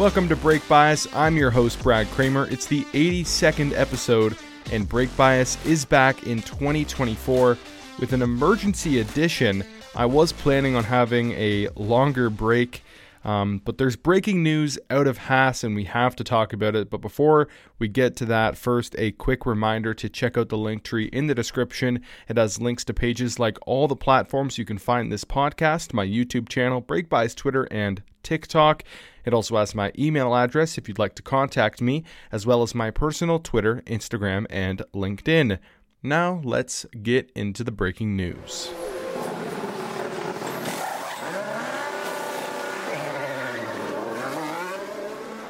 Welcome 0.00 0.30
to 0.30 0.36
Brake 0.36 0.66
Bias. 0.66 1.06
I'm 1.12 1.36
your 1.36 1.50
host, 1.50 1.82
Brad 1.82 2.06
Kramer. 2.12 2.48
It's 2.50 2.64
the 2.64 2.84
82nd 2.84 3.76
episode, 3.76 4.34
and 4.72 4.88
Brake 4.88 5.14
Bias 5.14 5.62
is 5.66 5.84
back 5.84 6.26
in 6.26 6.40
2024 6.40 7.58
with 7.98 8.14
an 8.14 8.22
emergency 8.22 9.00
edition. 9.00 9.62
I 9.94 10.06
was 10.06 10.32
planning 10.32 10.74
on 10.74 10.84
having 10.84 11.32
a 11.32 11.68
longer 11.76 12.30
break 12.30 12.82
um, 13.24 13.60
but 13.64 13.78
there's 13.78 13.96
breaking 13.96 14.42
news 14.42 14.78
out 14.88 15.06
of 15.06 15.18
Haas, 15.18 15.62
and 15.62 15.74
we 15.74 15.84
have 15.84 16.16
to 16.16 16.24
talk 16.24 16.52
about 16.52 16.74
it. 16.74 16.88
But 16.88 17.00
before 17.00 17.48
we 17.78 17.88
get 17.88 18.16
to 18.16 18.24
that, 18.26 18.56
first, 18.56 18.94
a 18.98 19.12
quick 19.12 19.44
reminder 19.44 19.92
to 19.94 20.08
check 20.08 20.38
out 20.38 20.48
the 20.48 20.56
Linktree 20.56 21.10
in 21.10 21.26
the 21.26 21.34
description. 21.34 22.02
It 22.28 22.38
has 22.38 22.60
links 22.60 22.84
to 22.86 22.94
pages 22.94 23.38
like 23.38 23.58
all 23.66 23.88
the 23.88 23.96
platforms 23.96 24.56
you 24.56 24.64
can 24.64 24.78
find 24.78 25.12
this 25.12 25.24
podcast, 25.24 25.92
my 25.92 26.06
YouTube 26.06 26.48
channel, 26.48 26.80
BrakeBias 26.80 27.34
Twitter, 27.36 27.68
and 27.70 28.02
TikTok. 28.22 28.84
It 29.24 29.34
also 29.34 29.56
has 29.56 29.74
my 29.74 29.92
email 29.98 30.34
address 30.34 30.78
if 30.78 30.88
you'd 30.88 30.98
like 30.98 31.14
to 31.16 31.22
contact 31.22 31.80
me, 31.80 32.04
as 32.32 32.46
well 32.46 32.62
as 32.62 32.74
my 32.74 32.90
personal 32.90 33.38
Twitter, 33.38 33.82
Instagram, 33.86 34.46
and 34.50 34.82
LinkedIn. 34.94 35.58
Now, 36.02 36.40
let's 36.44 36.86
get 37.02 37.30
into 37.34 37.62
the 37.62 37.72
breaking 37.72 38.16
news. 38.16 38.70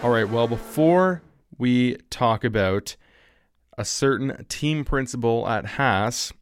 All 0.03 0.09
right, 0.11 0.29
well, 0.29 0.49
before 0.49 1.21
we 1.59 1.97
talk 2.09 2.43
about 2.43 2.97
a 3.77 3.85
certain 3.85 4.47
team 4.49 4.83
principal 4.83 5.47
at 5.47 5.67
Haas, 5.67 6.33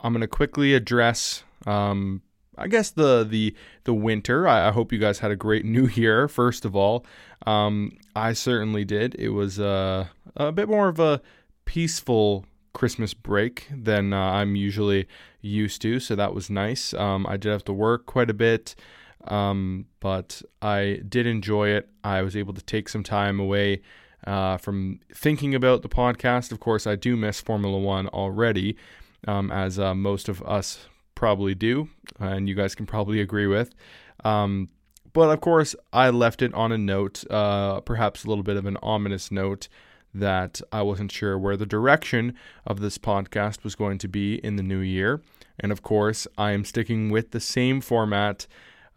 I'm 0.00 0.12
going 0.12 0.20
to 0.20 0.26
quickly 0.26 0.74
address, 0.74 1.44
um, 1.64 2.22
I 2.58 2.68
guess 2.68 2.90
the 2.90 3.24
the 3.24 3.54
the 3.84 3.94
winter. 3.94 4.48
I, 4.48 4.68
I, 4.68 4.70
hope 4.72 4.92
you 4.92 4.98
guys 4.98 5.18
had 5.18 5.30
a 5.30 5.36
great 5.36 5.64
New 5.76 5.88
Year. 5.88 6.28
First 6.28 6.64
of 6.64 6.74
all, 6.74 7.04
um, 7.46 7.92
I 8.14 8.32
certainly 8.32 8.84
did. 8.84 9.14
It 9.16 9.30
was 9.30 9.60
uh, 9.60 10.06
a 10.36 10.52
bit 10.52 10.68
more 10.68 10.88
of 10.88 10.98
a 10.98 11.20
peaceful 11.64 12.46
Christmas 12.72 13.14
break 13.14 13.68
than 13.70 14.12
uh, 14.12 14.18
I'm 14.18 14.56
usually 14.56 15.06
used 15.40 15.82
to, 15.82 16.00
so 16.00 16.14
that 16.16 16.34
was 16.34 16.50
nice. 16.50 16.94
Um, 16.94 17.26
I 17.26 17.36
did 17.36 17.50
have 17.52 17.64
to 17.64 17.72
work 17.72 18.06
quite 18.06 18.30
a 18.30 18.34
bit. 18.34 18.74
Um, 19.28 19.86
but 20.00 20.42
I 20.62 21.00
did 21.08 21.26
enjoy 21.26 21.70
it. 21.70 21.88
I 22.04 22.22
was 22.22 22.36
able 22.36 22.54
to 22.54 22.62
take 22.62 22.88
some 22.88 23.02
time 23.02 23.40
away 23.40 23.82
uh, 24.26 24.56
from 24.56 25.00
thinking 25.12 25.54
about 25.54 25.82
the 25.82 25.88
podcast. 25.88 26.52
Of 26.52 26.60
course, 26.60 26.86
I 26.86 26.96
do 26.96 27.16
miss 27.16 27.40
Formula 27.40 27.78
One 27.78 28.08
already, 28.08 28.76
um, 29.26 29.50
as 29.50 29.78
uh, 29.78 29.94
most 29.94 30.28
of 30.28 30.42
us 30.42 30.86
probably 31.16 31.56
do, 31.56 31.88
and 32.20 32.48
you 32.48 32.54
guys 32.54 32.76
can 32.76 32.86
probably 32.86 33.20
agree 33.20 33.48
with. 33.48 33.74
Um, 34.24 34.68
but 35.12 35.30
of 35.30 35.40
course, 35.40 35.74
I 35.92 36.10
left 36.10 36.42
it 36.42 36.54
on 36.54 36.70
a 36.70 36.78
note, 36.78 37.24
uh, 37.28 37.80
perhaps 37.80 38.24
a 38.24 38.28
little 38.28 38.44
bit 38.44 38.56
of 38.56 38.66
an 38.66 38.76
ominous 38.82 39.32
note, 39.32 39.68
that 40.14 40.60
I 40.70 40.82
wasn't 40.82 41.10
sure 41.10 41.36
where 41.36 41.56
the 41.56 41.66
direction 41.66 42.34
of 42.64 42.80
this 42.80 42.96
podcast 42.98 43.64
was 43.64 43.74
going 43.74 43.98
to 43.98 44.08
be 44.08 44.36
in 44.36 44.54
the 44.54 44.62
new 44.62 44.78
year. 44.78 45.20
And 45.58 45.72
of 45.72 45.82
course, 45.82 46.28
I 46.38 46.52
am 46.52 46.64
sticking 46.64 47.10
with 47.10 47.32
the 47.32 47.40
same 47.40 47.80
format 47.80 48.46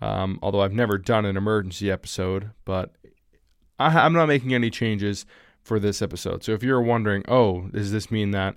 um, 0.01 0.39
although 0.41 0.61
I've 0.61 0.73
never 0.73 0.97
done 0.97 1.25
an 1.25 1.37
emergency 1.37 1.91
episode, 1.91 2.51
but 2.65 2.93
I, 3.77 4.05
am 4.05 4.13
not 4.13 4.27
making 4.27 4.53
any 4.53 4.69
changes 4.69 5.25
for 5.61 5.79
this 5.79 6.01
episode. 6.01 6.43
So 6.43 6.53
if 6.53 6.63
you're 6.63 6.81
wondering, 6.81 7.23
oh, 7.27 7.67
does 7.71 7.91
this 7.91 8.09
mean 8.09 8.31
that 8.31 8.55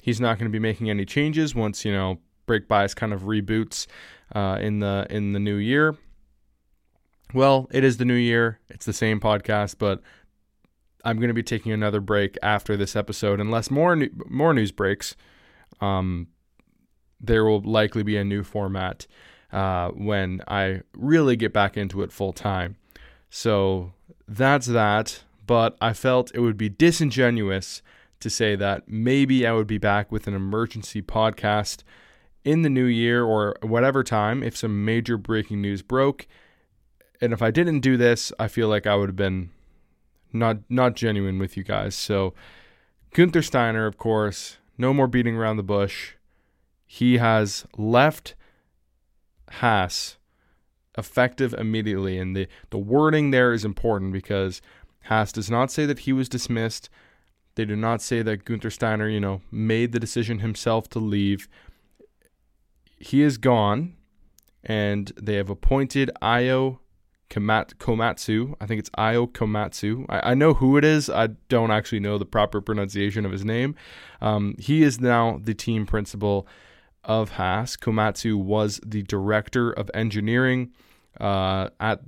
he's 0.00 0.20
not 0.20 0.38
going 0.38 0.50
to 0.50 0.52
be 0.52 0.58
making 0.58 0.88
any 0.88 1.04
changes 1.04 1.54
once 1.54 1.84
you 1.84 1.92
know 1.92 2.18
Brake 2.50 2.66
Bias 2.66 2.94
kind 2.94 3.12
of 3.12 3.22
reboots 3.22 3.86
uh, 4.34 4.58
in 4.60 4.80
the 4.80 5.06
in 5.08 5.34
the 5.34 5.38
new 5.38 5.54
year? 5.54 5.96
Well, 7.32 7.68
it 7.70 7.84
is 7.84 7.98
the 7.98 8.04
new 8.04 8.14
year. 8.16 8.58
It's 8.68 8.84
the 8.84 8.92
same 8.92 9.20
podcast, 9.20 9.76
but 9.78 10.02
I'm 11.04 11.18
going 11.18 11.28
to 11.28 11.34
be 11.34 11.44
taking 11.44 11.70
another 11.70 12.00
break 12.00 12.36
after 12.42 12.76
this 12.76 12.96
episode, 12.96 13.38
unless 13.38 13.70
more 13.70 13.94
new, 13.94 14.10
more 14.28 14.52
news 14.52 14.72
breaks. 14.72 15.14
Um, 15.80 16.26
there 17.20 17.44
will 17.44 17.60
likely 17.60 18.02
be 18.02 18.16
a 18.16 18.24
new 18.24 18.42
format 18.42 19.06
uh, 19.52 19.90
when 19.90 20.42
I 20.48 20.80
really 20.96 21.36
get 21.36 21.52
back 21.52 21.76
into 21.76 22.02
it 22.02 22.10
full 22.10 22.32
time. 22.32 22.74
So 23.30 23.92
that's 24.26 24.66
that. 24.66 25.22
But 25.46 25.76
I 25.80 25.92
felt 25.92 26.32
it 26.34 26.40
would 26.40 26.56
be 26.56 26.68
disingenuous 26.68 27.80
to 28.18 28.28
say 28.28 28.56
that 28.56 28.88
maybe 28.88 29.46
I 29.46 29.52
would 29.52 29.68
be 29.68 29.78
back 29.78 30.10
with 30.10 30.26
an 30.26 30.34
emergency 30.34 31.00
podcast 31.00 31.84
in 32.44 32.62
the 32.62 32.70
new 32.70 32.84
year 32.84 33.24
or 33.24 33.56
whatever 33.62 34.02
time 34.02 34.42
if 34.42 34.56
some 34.56 34.84
major 34.84 35.16
breaking 35.16 35.60
news 35.60 35.82
broke. 35.82 36.26
And 37.20 37.32
if 37.32 37.42
I 37.42 37.50
didn't 37.50 37.80
do 37.80 37.96
this, 37.96 38.32
I 38.38 38.48
feel 38.48 38.68
like 38.68 38.86
I 38.86 38.96
would 38.96 39.10
have 39.10 39.16
been 39.16 39.50
not 40.32 40.58
not 40.68 40.94
genuine 40.94 41.38
with 41.38 41.56
you 41.56 41.64
guys. 41.64 41.94
So 41.94 42.34
Guenther 43.14 43.44
Steiner, 43.44 43.86
of 43.86 43.98
course, 43.98 44.58
no 44.78 44.94
more 44.94 45.06
beating 45.06 45.36
around 45.36 45.56
the 45.56 45.62
bush. 45.62 46.14
He 46.86 47.18
has 47.18 47.66
left 47.76 48.34
Haas 49.50 50.16
effective 50.96 51.54
immediately. 51.54 52.18
And 52.18 52.36
the, 52.36 52.48
the 52.70 52.78
wording 52.78 53.30
there 53.30 53.52
is 53.52 53.64
important 53.64 54.12
because 54.12 54.60
Haas 55.04 55.32
does 55.32 55.50
not 55.50 55.70
say 55.70 55.86
that 55.86 56.00
he 56.00 56.12
was 56.12 56.28
dismissed. 56.28 56.88
They 57.54 57.64
do 57.64 57.76
not 57.76 58.00
say 58.00 58.22
that 58.22 58.44
Guenther 58.44 58.72
Steiner, 58.72 59.08
you 59.08 59.20
know, 59.20 59.40
made 59.50 59.92
the 59.92 60.00
decision 60.00 60.38
himself 60.38 60.88
to 60.90 60.98
leave. 60.98 61.48
He 63.00 63.22
is 63.22 63.38
gone, 63.38 63.96
and 64.62 65.12
they 65.20 65.34
have 65.34 65.50
appointed 65.50 66.10
Ayao 66.22 66.78
Komatsu. 67.30 68.54
I 68.60 68.66
think 68.66 68.80
it's 68.80 68.90
Ayao 68.90 69.30
Komatsu. 69.32 70.04
I, 70.08 70.30
I, 70.32 70.34
know 70.34 70.54
who 70.54 70.76
it 70.76 70.84
is. 70.84 71.08
I 71.08 71.28
don't 71.48 71.70
actually 71.70 72.00
know 72.00 72.18
the 72.18 72.26
proper 72.26 72.60
pronunciation 72.60 73.24
of 73.24 73.32
his 73.32 73.44
name. 73.44 73.74
Um, 74.20 74.54
he 74.58 74.82
is 74.82 75.00
now 75.00 75.40
the 75.42 75.54
team 75.54 75.86
principal 75.86 76.46
of 77.04 77.30
Haas. 77.30 77.76
Komatsu 77.76 78.36
was 78.36 78.80
the 78.84 79.02
director 79.02 79.70
of 79.72 79.90
engineering 79.94 80.72
uh, 81.20 81.70
at 81.80 82.00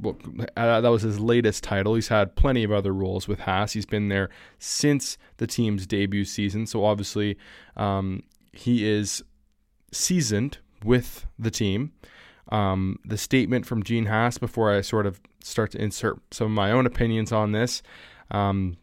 well, 0.00 0.16
uh, 0.56 0.80
that 0.80 0.88
was 0.88 1.02
his 1.02 1.20
latest 1.20 1.62
title. 1.62 1.94
He's 1.94 2.08
had 2.08 2.36
plenty 2.36 2.64
of 2.64 2.72
other 2.72 2.92
roles 2.92 3.28
with 3.28 3.40
Haas. 3.40 3.72
He's 3.72 3.86
been 3.86 4.08
there 4.08 4.30
since 4.58 5.18
the 5.36 5.46
team's 5.46 5.86
debut 5.86 6.24
season, 6.24 6.66
so 6.66 6.84
obviously 6.84 7.36
um, 7.76 8.22
he 8.52 8.88
is 8.88 9.22
seasoned 9.94 10.58
with 10.84 11.26
the 11.38 11.50
team. 11.50 11.92
Um, 12.50 12.98
the 13.04 13.16
statement 13.16 13.64
from 13.64 13.82
Gene 13.82 14.06
Haas 14.06 14.38
before 14.38 14.72
I 14.72 14.82
sort 14.82 15.06
of 15.06 15.20
start 15.42 15.72
to 15.72 15.80
insert 15.80 16.20
some 16.30 16.46
of 16.46 16.52
my 16.52 16.70
own 16.70 16.86
opinions 16.86 17.32
on 17.32 17.52
this. 17.52 17.82
Um, 18.30 18.76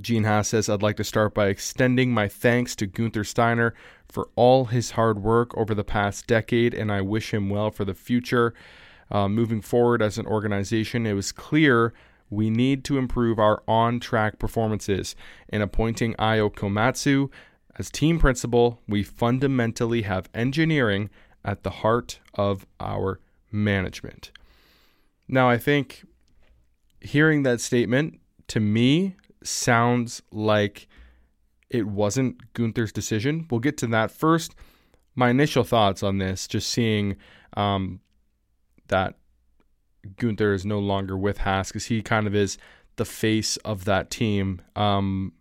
Gene 0.00 0.24
Haas 0.24 0.48
says, 0.48 0.68
I'd 0.68 0.82
like 0.82 0.96
to 0.98 1.04
start 1.04 1.34
by 1.34 1.46
extending 1.46 2.12
my 2.12 2.28
thanks 2.28 2.76
to 2.76 2.86
Guenther 2.86 3.26
Steiner 3.26 3.74
for 4.08 4.28
all 4.36 4.66
his 4.66 4.92
hard 4.92 5.22
work 5.22 5.56
over 5.56 5.74
the 5.74 5.84
past 5.84 6.26
decade, 6.26 6.74
and 6.74 6.92
I 6.92 7.00
wish 7.00 7.32
him 7.32 7.48
well 7.48 7.70
for 7.70 7.84
the 7.84 7.94
future. 7.94 8.54
Uh, 9.10 9.28
moving 9.28 9.60
forward 9.60 10.02
as 10.02 10.18
an 10.18 10.26
organization, 10.26 11.06
it 11.06 11.14
was 11.14 11.32
clear 11.32 11.92
we 12.30 12.50
need 12.50 12.84
to 12.84 12.98
improve 12.98 13.38
our 13.38 13.62
on 13.66 14.00
track 14.00 14.38
performances. 14.38 15.14
In 15.48 15.62
appointing 15.62 16.14
Ayao 16.14 16.52
Komatsu 16.52 17.30
as 17.76 17.90
team 17.90 18.18
principal, 18.18 18.80
we 18.88 19.02
fundamentally 19.02 20.02
have 20.02 20.28
engineering 20.34 21.10
at 21.44 21.62
the 21.62 21.70
heart 21.70 22.20
of 22.34 22.66
our 22.80 23.20
management. 23.50 24.30
Now, 25.28 25.48
I 25.48 25.58
think 25.58 26.04
hearing 27.00 27.42
that 27.42 27.60
statement 27.60 28.20
to 28.48 28.60
me 28.60 29.16
sounds 29.42 30.22
like 30.30 30.88
it 31.70 31.86
wasn't 31.86 32.52
Guenther's 32.54 32.92
decision. 32.92 33.46
We'll 33.50 33.60
get 33.60 33.76
to 33.78 33.86
that 33.88 34.10
first. 34.10 34.54
My 35.14 35.30
initial 35.30 35.64
thoughts 35.64 36.02
on 36.02 36.18
this, 36.18 36.46
just 36.46 36.70
seeing 36.70 37.16
um, 37.56 38.00
that 38.88 39.16
Guenther 40.16 40.54
is 40.54 40.64
no 40.64 40.78
longer 40.78 41.16
with 41.16 41.38
Haas 41.38 41.68
because 41.68 41.86
he 41.86 42.02
kind 42.02 42.26
of 42.26 42.34
is 42.34 42.58
the 42.96 43.04
face 43.04 43.56
of 43.58 43.84
that 43.86 44.10
team. 44.10 44.60
Um, 44.76 45.32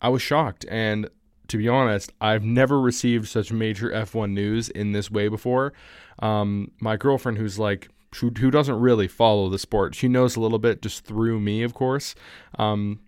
I 0.00 0.08
was 0.08 0.22
shocked, 0.22 0.64
and 0.68 1.08
to 1.50 1.58
be 1.58 1.68
honest, 1.68 2.12
I've 2.20 2.44
never 2.44 2.80
received 2.80 3.28
such 3.28 3.52
major 3.52 3.90
F1 3.90 4.32
news 4.32 4.68
in 4.68 4.92
this 4.92 5.10
way 5.10 5.28
before. 5.28 5.72
Um, 6.20 6.70
my 6.80 6.96
girlfriend, 6.96 7.38
who's 7.38 7.58
like 7.58 7.88
who, 8.16 8.30
who 8.30 8.50
doesn't 8.50 8.78
really 8.78 9.08
follow 9.08 9.48
the 9.48 9.58
sport, 9.58 9.94
she 9.94 10.08
knows 10.08 10.36
a 10.36 10.40
little 10.40 10.58
bit 10.58 10.82
just 10.82 11.04
through 11.04 11.40
me, 11.40 11.62
of 11.62 11.74
course. 11.74 12.14
Um, 12.58 13.00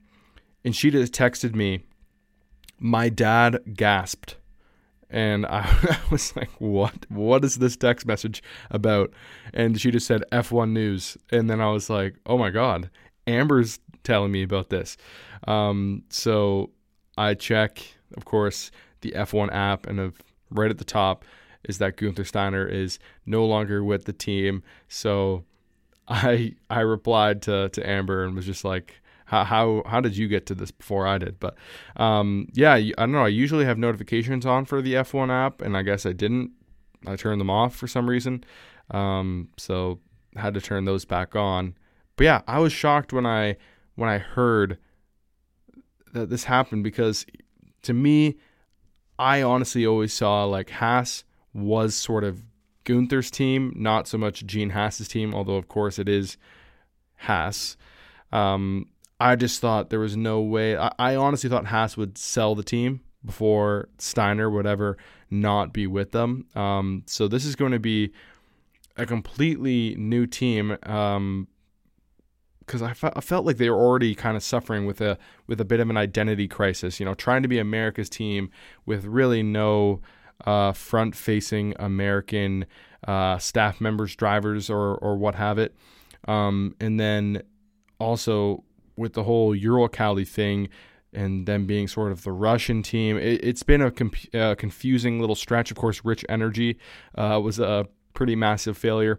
and 0.64 0.74
she 0.74 0.90
just 0.90 1.12
texted 1.12 1.54
me, 1.54 1.84
my 2.78 3.08
dad 3.08 3.60
gasped. 3.74 4.36
And 5.08 5.46
I, 5.46 5.60
I, 5.82 5.98
was 6.10 6.34
like, 6.36 6.50
what? 6.58 7.06
What 7.10 7.44
is 7.44 7.56
this 7.56 7.76
text 7.76 8.06
message 8.06 8.42
about? 8.70 9.12
And 9.54 9.80
she 9.80 9.90
just 9.90 10.06
said 10.06 10.24
F1 10.32 10.70
News. 10.70 11.16
And 11.30 11.48
then 11.48 11.60
I 11.60 11.70
was 11.70 11.90
like, 11.90 12.16
oh 12.26 12.38
my 12.38 12.50
God, 12.50 12.90
Amber's 13.26 13.78
telling 14.02 14.32
me 14.32 14.42
about 14.42 14.70
this. 14.70 14.96
Um, 15.46 16.04
so 16.08 16.70
I 17.16 17.34
check, 17.34 17.84
of 18.16 18.24
course, 18.24 18.70
the 19.00 19.12
F1 19.12 19.52
app, 19.52 19.86
and 19.86 20.00
of, 20.00 20.20
right 20.50 20.70
at 20.70 20.78
the 20.78 20.84
top 20.84 21.24
is 21.64 21.78
that 21.78 21.96
Guenther 21.96 22.26
Steiner 22.26 22.66
is 22.66 22.98
no 23.26 23.44
longer 23.44 23.84
with 23.84 24.04
the 24.04 24.12
team. 24.12 24.62
So 24.88 25.44
I 26.08 26.54
I 26.70 26.80
replied 26.80 27.42
to 27.42 27.68
to 27.70 27.88
Amber 27.88 28.24
and 28.24 28.34
was 28.34 28.46
just 28.46 28.64
like, 28.64 29.00
how 29.26 29.44
how 29.44 29.82
how 29.86 30.00
did 30.00 30.16
you 30.16 30.28
get 30.28 30.46
to 30.46 30.54
this 30.54 30.70
before 30.70 31.06
I 31.06 31.18
did? 31.18 31.38
But 31.40 31.56
um, 31.96 32.48
yeah, 32.52 32.74
I 32.74 32.92
don't 32.96 33.12
know. 33.12 33.24
I 33.24 33.28
usually 33.28 33.64
have 33.64 33.78
notifications 33.78 34.44
on 34.44 34.64
for 34.64 34.82
the 34.82 34.94
F1 34.94 35.30
app, 35.30 35.62
and 35.62 35.76
I 35.76 35.82
guess 35.82 36.04
I 36.06 36.12
didn't. 36.12 36.50
I 37.06 37.16
turned 37.16 37.40
them 37.40 37.50
off 37.50 37.74
for 37.74 37.88
some 37.88 38.08
reason, 38.08 38.44
um, 38.90 39.48
so 39.56 39.98
had 40.36 40.54
to 40.54 40.60
turn 40.60 40.84
those 40.84 41.04
back 41.04 41.34
on. 41.34 41.74
But 42.16 42.24
yeah, 42.24 42.42
I 42.46 42.58
was 42.58 42.72
shocked 42.72 43.12
when 43.12 43.26
I 43.26 43.56
when 43.96 44.08
I 44.08 44.18
heard 44.18 44.78
that 46.12 46.30
this 46.30 46.44
happened 46.44 46.84
because 46.84 47.26
to 47.82 47.92
me, 47.92 48.36
I 49.18 49.42
honestly 49.42 49.86
always 49.86 50.12
saw 50.12 50.44
like 50.44 50.70
Haas 50.70 51.24
was 51.52 51.94
sort 51.94 52.24
of 52.24 52.42
Guenther's 52.84 53.30
team, 53.30 53.72
not 53.76 54.08
so 54.08 54.18
much 54.18 54.44
Gene 54.46 54.70
Haas's 54.70 55.08
team, 55.08 55.34
although 55.34 55.56
of 55.56 55.68
course 55.68 55.98
it 55.98 56.08
is 56.08 56.36
Haas. 57.16 57.76
Um, 58.32 58.88
I 59.20 59.36
just 59.36 59.60
thought 59.60 59.90
there 59.90 60.00
was 60.00 60.16
no 60.16 60.40
way. 60.40 60.76
I, 60.76 60.92
I, 60.98 61.16
honestly 61.16 61.48
thought 61.48 61.66
Haas 61.66 61.96
would 61.96 62.18
sell 62.18 62.54
the 62.54 62.64
team 62.64 63.02
before 63.24 63.88
Steiner 63.98 64.50
would 64.50 64.66
ever 64.66 64.96
not 65.30 65.72
be 65.72 65.86
with 65.86 66.10
them. 66.10 66.46
Um, 66.56 67.04
so 67.06 67.28
this 67.28 67.44
is 67.44 67.54
going 67.54 67.72
to 67.72 67.78
be 67.78 68.12
a 68.96 69.06
completely 69.06 69.94
new 69.96 70.26
team. 70.26 70.76
Um, 70.82 71.46
because 72.66 72.82
I, 72.82 72.92
fe- 72.92 73.12
I 73.14 73.20
felt 73.20 73.44
like 73.44 73.56
they 73.56 73.70
were 73.70 73.80
already 73.80 74.14
kind 74.14 74.36
of 74.36 74.42
suffering 74.42 74.86
with 74.86 75.00
a 75.00 75.18
with 75.46 75.60
a 75.60 75.64
bit 75.64 75.80
of 75.80 75.90
an 75.90 75.96
identity 75.96 76.48
crisis. 76.48 77.00
You 77.00 77.06
know, 77.06 77.14
trying 77.14 77.42
to 77.42 77.48
be 77.48 77.58
America's 77.58 78.08
team 78.08 78.50
with 78.86 79.04
really 79.04 79.42
no 79.42 80.00
uh, 80.44 80.72
front 80.72 81.14
facing 81.14 81.74
American 81.78 82.66
uh, 83.06 83.38
staff 83.38 83.80
members, 83.80 84.14
drivers, 84.16 84.70
or, 84.70 84.96
or 84.96 85.16
what 85.16 85.34
have 85.34 85.58
it. 85.58 85.74
Um, 86.28 86.74
and 86.80 86.98
then 87.00 87.42
also 87.98 88.64
with 88.96 89.14
the 89.14 89.24
whole 89.24 89.56
Uralkali 89.56 90.26
thing 90.26 90.68
and 91.12 91.46
them 91.46 91.66
being 91.66 91.88
sort 91.88 92.12
of 92.12 92.22
the 92.22 92.32
Russian 92.32 92.82
team, 92.82 93.16
it, 93.18 93.44
has 93.44 93.62
been 93.62 93.82
a 93.82 93.90
comp- 93.90 94.34
uh, 94.34 94.54
confusing 94.54 95.20
little 95.20 95.34
stretch. 95.34 95.70
Of 95.70 95.76
course, 95.76 96.04
Rich 96.04 96.24
Energy 96.28 96.78
uh, 97.16 97.40
was 97.42 97.58
a 97.58 97.86
pretty 98.14 98.36
massive 98.36 98.76
failure. 98.78 99.18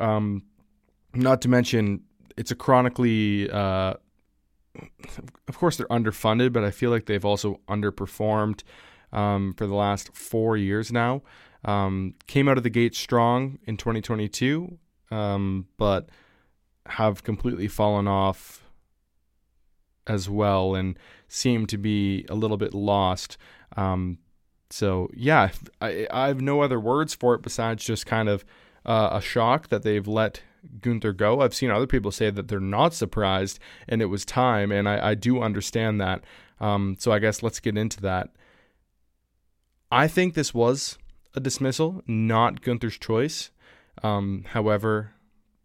Um, 0.00 0.42
not 1.14 1.40
to 1.42 1.48
mention, 1.48 2.02
it's 2.36 2.50
a 2.50 2.54
chronically 2.54 3.50
uh, 3.50 3.94
of 5.48 5.58
course 5.58 5.76
they're 5.76 5.86
underfunded, 5.86 6.52
but 6.52 6.64
I 6.64 6.70
feel 6.70 6.90
like 6.90 7.06
they've 7.06 7.24
also 7.24 7.60
underperformed 7.68 8.62
um, 9.12 9.54
for 9.56 9.66
the 9.66 9.74
last 9.74 10.14
four 10.14 10.56
years 10.56 10.92
now. 10.92 11.22
Um, 11.64 12.14
came 12.26 12.48
out 12.48 12.58
of 12.58 12.62
the 12.62 12.70
gate 12.70 12.94
strong 12.94 13.58
in 13.64 13.76
2022, 13.76 14.78
um, 15.10 15.66
but 15.78 16.10
have 16.86 17.22
completely 17.22 17.68
fallen 17.68 18.06
off 18.06 18.62
as 20.06 20.28
well 20.28 20.74
and 20.74 20.98
seem 21.28 21.66
to 21.66 21.78
be 21.78 22.26
a 22.28 22.34
little 22.34 22.58
bit 22.58 22.74
lost. 22.74 23.38
Um, 23.76 24.18
so 24.68 25.08
yeah, 25.14 25.50
I, 25.80 26.06
I, 26.10 26.28
have 26.28 26.42
no 26.42 26.60
other 26.60 26.78
words 26.78 27.14
for 27.14 27.34
it 27.34 27.40
besides 27.40 27.82
just 27.84 28.04
kind 28.04 28.28
of 28.28 28.44
uh, 28.84 29.08
a 29.12 29.22
shock 29.22 29.68
that 29.68 29.82
they've 29.82 30.06
let 30.06 30.42
Guenther 30.80 31.16
go. 31.16 31.40
I've 31.40 31.54
seen 31.54 31.70
other 31.70 31.86
people 31.86 32.10
say 32.10 32.30
that 32.30 32.48
they're 32.48 32.60
not 32.60 32.94
surprised 32.94 33.58
and 33.88 34.02
it 34.02 34.06
was 34.06 34.24
time, 34.24 34.72
and 34.72 34.88
I, 34.88 35.10
I 35.10 35.14
do 35.14 35.40
understand 35.40 36.00
that. 36.00 36.24
Um, 36.60 36.96
so 36.98 37.12
I 37.12 37.18
guess 37.18 37.42
let's 37.42 37.60
get 37.60 37.76
into 37.76 38.00
that. 38.02 38.30
I 39.90 40.08
think 40.08 40.34
this 40.34 40.54
was 40.54 40.98
a 41.34 41.40
dismissal, 41.40 42.02
not 42.06 42.62
Guenther's 42.62 42.98
choice. 42.98 43.50
Um, 44.02 44.44
however, 44.48 45.12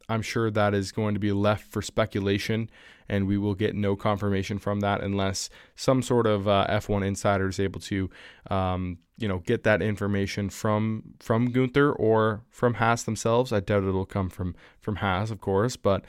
I'm 0.07 0.22
sure 0.22 0.50
that 0.51 0.74
is 0.74 0.92
going 0.92 1.13
to 1.13 1.19
be 1.19 1.31
left 1.31 1.66
for 1.66 1.81
speculation, 1.81 2.69
and 3.09 3.27
we 3.27 3.38
will 3.38 3.56
get 3.56 3.75
no 3.75 3.95
confirmation 3.95 4.59
from 4.59 4.79
that 4.81 5.01
unless 5.01 5.50
some 5.75 6.01
sort 6.01 6.27
of 6.27 6.47
uh, 6.47 6.67
F1 6.69 7.06
insider 7.06 7.47
is 7.47 7.59
able 7.59 7.79
to, 7.81 8.09
um, 8.50 9.00
you 9.17 9.27
know, 9.27 9.39
get 9.39 9.63
that 9.63 9.81
information 9.81 10.50
from 10.50 11.03
from 11.19 11.51
Guenther 11.51 11.94
or 11.97 12.44
from 12.50 12.75
Haas 12.75 13.03
themselves. 13.03 13.51
I 13.51 13.59
doubt 13.59 13.83
it'll 13.83 14.06
come 14.06 14.29
from 14.29 14.56
from 14.79 14.97
Haas, 14.97 15.31
of 15.31 15.41
course, 15.41 15.75
but 15.75 16.06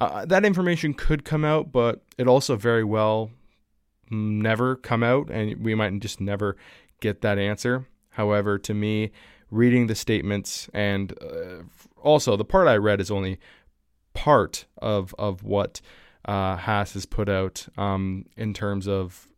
uh, 0.00 0.24
that 0.26 0.44
information 0.44 0.94
could 0.94 1.24
come 1.24 1.44
out, 1.44 1.72
but 1.72 2.02
it 2.18 2.26
also 2.26 2.56
very 2.56 2.84
well 2.84 3.30
never 4.10 4.76
come 4.76 5.02
out, 5.02 5.30
and 5.30 5.62
we 5.64 5.74
might 5.74 5.98
just 6.00 6.20
never 6.20 6.56
get 7.00 7.20
that 7.22 7.38
answer. 7.38 7.86
However, 8.10 8.58
to 8.58 8.74
me, 8.74 9.10
reading 9.50 9.86
the 9.86 9.94
statements 9.94 10.68
and 10.72 11.12
uh, 11.22 11.62
also 12.00 12.36
the 12.36 12.44
part 12.44 12.68
I 12.68 12.76
read 12.76 13.00
is 13.00 13.10
only 13.10 13.38
part 14.14 14.66
of 14.78 15.14
of 15.18 15.42
what 15.42 15.80
uh, 16.24 16.56
Haas 16.56 16.94
has 16.94 17.06
put 17.06 17.28
out 17.28 17.66
um, 17.76 18.26
in 18.36 18.54
terms 18.54 18.88
of 18.88 19.28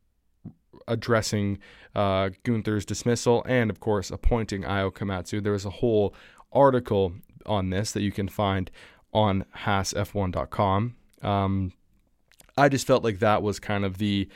addressing 0.89 1.59
uh, 1.95 2.31
Guenther's 2.45 2.85
dismissal 2.85 3.45
and, 3.47 3.71
of 3.71 3.81
course, 3.81 4.11
appointing 4.11 4.63
Ayao 4.63 4.93
Komatsu. 4.93 5.43
There 5.43 5.55
is 5.55 5.65
a 5.65 5.71
whole 5.71 6.15
article 6.53 7.13
on 7.45 7.71
this 7.71 7.93
that 7.93 8.03
you 8.03 8.13
can 8.13 8.29
find 8.29 8.71
on 9.13 9.45
HaasF1.com. 9.65 10.97
Um, 11.23 11.73
I 12.57 12.69
just 12.69 12.87
felt 12.87 13.05
like 13.05 13.19
that 13.19 13.43
was 13.43 13.59
kind 13.59 13.85
of 13.85 13.99
the 13.99 14.29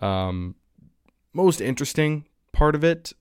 um, 0.00 0.54
most 1.32 1.60
interesting 1.60 2.26
part 2.52 2.74
of 2.74 2.84
it. 2.84 3.12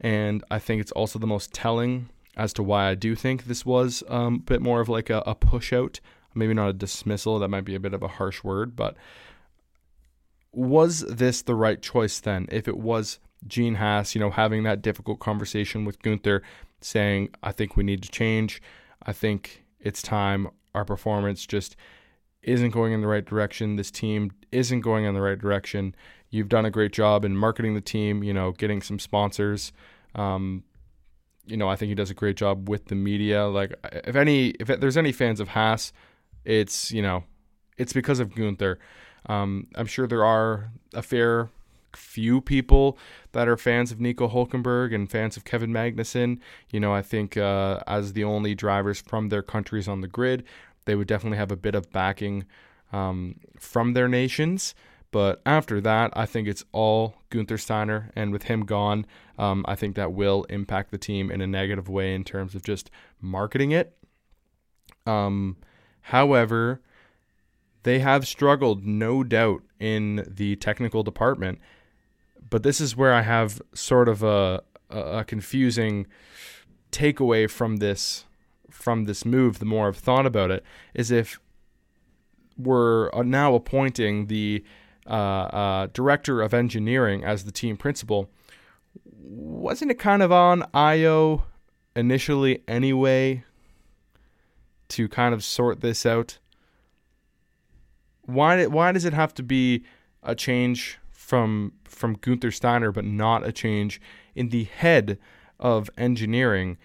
And 0.00 0.44
I 0.50 0.58
think 0.58 0.80
it's 0.80 0.92
also 0.92 1.18
the 1.18 1.26
most 1.26 1.52
telling 1.52 2.08
as 2.36 2.52
to 2.54 2.62
why 2.62 2.88
I 2.88 2.94
do 2.94 3.16
think 3.16 3.44
this 3.44 3.66
was 3.66 4.04
um, 4.08 4.34
a 4.36 4.38
bit 4.38 4.62
more 4.62 4.80
of 4.80 4.88
like 4.88 5.10
a, 5.10 5.22
a 5.26 5.34
push 5.34 5.72
out, 5.72 6.00
maybe 6.34 6.54
not 6.54 6.68
a 6.68 6.72
dismissal. 6.72 7.38
That 7.38 7.48
might 7.48 7.64
be 7.64 7.74
a 7.74 7.80
bit 7.80 7.94
of 7.94 8.02
a 8.02 8.08
harsh 8.08 8.44
word, 8.44 8.76
but 8.76 8.96
was 10.52 11.00
this 11.00 11.42
the 11.42 11.54
right 11.54 11.80
choice 11.80 12.20
then? 12.20 12.46
If 12.50 12.68
it 12.68 12.78
was 12.78 13.18
Gene 13.46 13.76
Haas, 13.76 14.14
you 14.14 14.20
know, 14.20 14.30
having 14.30 14.62
that 14.64 14.82
difficult 14.82 15.20
conversation 15.20 15.84
with 15.84 16.00
Guenther, 16.02 16.40
saying, 16.80 17.30
I 17.42 17.52
think 17.52 17.76
we 17.76 17.84
need 17.84 18.02
to 18.02 18.10
change. 18.10 18.62
I 19.04 19.12
think 19.12 19.64
it's 19.80 20.02
time. 20.02 20.48
Our 20.74 20.84
performance 20.84 21.46
just 21.46 21.76
isn't 22.42 22.70
going 22.70 22.92
in 22.92 23.00
the 23.00 23.06
right 23.06 23.24
direction. 23.24 23.76
This 23.76 23.90
team 23.90 24.32
isn't 24.52 24.80
going 24.80 25.04
in 25.04 25.14
the 25.14 25.20
right 25.20 25.38
direction. 25.38 25.94
You've 26.30 26.48
done 26.48 26.64
a 26.64 26.70
great 26.70 26.92
job 26.92 27.24
in 27.24 27.36
marketing 27.36 27.74
the 27.74 27.80
team, 27.80 28.22
you 28.22 28.32
know, 28.32 28.52
getting 28.52 28.82
some 28.82 28.98
sponsors. 28.98 29.72
Um, 30.14 30.64
you 31.46 31.56
know, 31.56 31.68
I 31.68 31.76
think 31.76 31.88
he 31.88 31.94
does 31.94 32.10
a 32.10 32.14
great 32.14 32.36
job 32.36 32.68
with 32.68 32.86
the 32.86 32.94
media. 32.94 33.46
Like, 33.46 33.74
if 33.92 34.14
any, 34.14 34.50
if 34.60 34.68
there's 34.68 34.96
any 34.96 35.12
fans 35.12 35.40
of 35.40 35.48
Haas, 35.48 35.92
it's 36.48 36.90
you 36.90 37.02
know, 37.02 37.24
it's 37.76 37.92
because 37.92 38.18
of 38.18 38.30
Guenther. 38.30 38.76
Um, 39.26 39.68
I'm 39.74 39.86
sure 39.86 40.06
there 40.06 40.24
are 40.24 40.72
a 40.94 41.02
fair 41.02 41.50
few 41.94 42.40
people 42.40 42.98
that 43.32 43.48
are 43.48 43.56
fans 43.56 43.92
of 43.92 44.00
Nico 44.00 44.28
Hulkenberg 44.28 44.94
and 44.94 45.10
fans 45.10 45.36
of 45.36 45.44
Kevin 45.44 45.70
Magnussen. 45.70 46.38
You 46.70 46.80
know, 46.80 46.92
I 46.92 47.02
think 47.02 47.36
uh, 47.36 47.80
as 47.86 48.14
the 48.14 48.24
only 48.24 48.54
drivers 48.54 49.00
from 49.00 49.28
their 49.28 49.42
countries 49.42 49.88
on 49.88 50.00
the 50.00 50.08
grid, 50.08 50.44
they 50.86 50.94
would 50.94 51.06
definitely 51.06 51.38
have 51.38 51.52
a 51.52 51.56
bit 51.56 51.74
of 51.74 51.90
backing 51.92 52.44
um, 52.92 53.36
from 53.58 53.92
their 53.92 54.08
nations. 54.08 54.74
But 55.10 55.40
after 55.46 55.80
that, 55.80 56.12
I 56.14 56.26
think 56.26 56.48
it's 56.48 56.64
all 56.72 57.14
Guenther 57.30 57.60
Steiner. 57.60 58.10
And 58.14 58.32
with 58.32 58.44
him 58.44 58.64
gone, 58.64 59.06
um, 59.38 59.64
I 59.68 59.74
think 59.74 59.96
that 59.96 60.12
will 60.12 60.44
impact 60.44 60.90
the 60.90 60.98
team 60.98 61.30
in 61.30 61.40
a 61.40 61.46
negative 61.46 61.88
way 61.88 62.14
in 62.14 62.24
terms 62.24 62.54
of 62.54 62.62
just 62.62 62.90
marketing 63.20 63.72
it. 63.72 63.96
Um, 65.06 65.56
however, 66.08 66.80
they 67.82 67.98
have 67.98 68.26
struggled, 68.26 68.86
no 68.86 69.22
doubt, 69.22 69.62
in 69.78 70.24
the 70.26 70.56
technical 70.56 71.02
department. 71.02 71.58
But 72.48 72.62
this 72.62 72.80
is 72.80 72.96
where 72.96 73.12
I 73.12 73.20
have 73.20 73.60
sort 73.74 74.08
of 74.08 74.22
a, 74.22 74.62
a 74.88 75.24
confusing 75.24 76.06
takeaway 76.90 77.48
from 77.50 77.76
this 77.76 78.24
from 78.70 79.04
this 79.04 79.24
move. 79.24 79.58
The 79.58 79.66
more 79.66 79.88
I've 79.88 79.98
thought 79.98 80.24
about 80.24 80.50
it, 80.50 80.64
is 80.94 81.10
if 81.10 81.38
we're 82.56 83.10
uh, 83.12 83.22
now 83.22 83.54
appointing 83.54 84.28
the 84.28 84.64
uh, 85.06 85.10
uh, 85.10 85.86
director 85.92 86.40
of 86.40 86.54
engineering 86.54 87.22
as 87.22 87.44
the 87.44 87.52
team 87.52 87.76
principal, 87.76 88.30
wasn't 89.04 89.90
it 89.90 89.98
kind 89.98 90.22
of 90.22 90.32
on 90.32 90.62
Ayao 90.72 91.42
initially 91.94 92.62
anyway 92.66 93.44
to 94.88 95.08
kind 95.08 95.34
of 95.34 95.44
sort 95.44 95.80
this 95.80 96.04
out? 96.06 96.38
Why 98.22 98.66
why 98.66 98.92
does 98.92 99.04
it 99.04 99.12
have 99.12 99.34
to 99.34 99.42
be 99.42 99.84
a 100.22 100.34
change 100.34 100.98
from 101.10 101.72
from 101.84 102.16
Guenther 102.16 102.52
Steiner 102.52 102.92
but 102.92 103.04
not 103.04 103.46
a 103.46 103.52
change 103.52 104.00
in 104.34 104.50
the 104.50 104.64
head 104.64 105.18
of 105.58 105.90
engineering? 105.96 106.78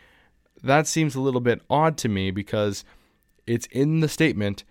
That 0.61 0.87
seems 0.87 1.15
a 1.15 1.21
little 1.21 1.41
bit 1.41 1.61
odd 1.69 1.97
to 1.97 2.09
me 2.09 2.31
because 2.31 2.85
it's 3.45 3.67
in 3.67 3.99
the 3.99 4.07
statement 4.07 4.63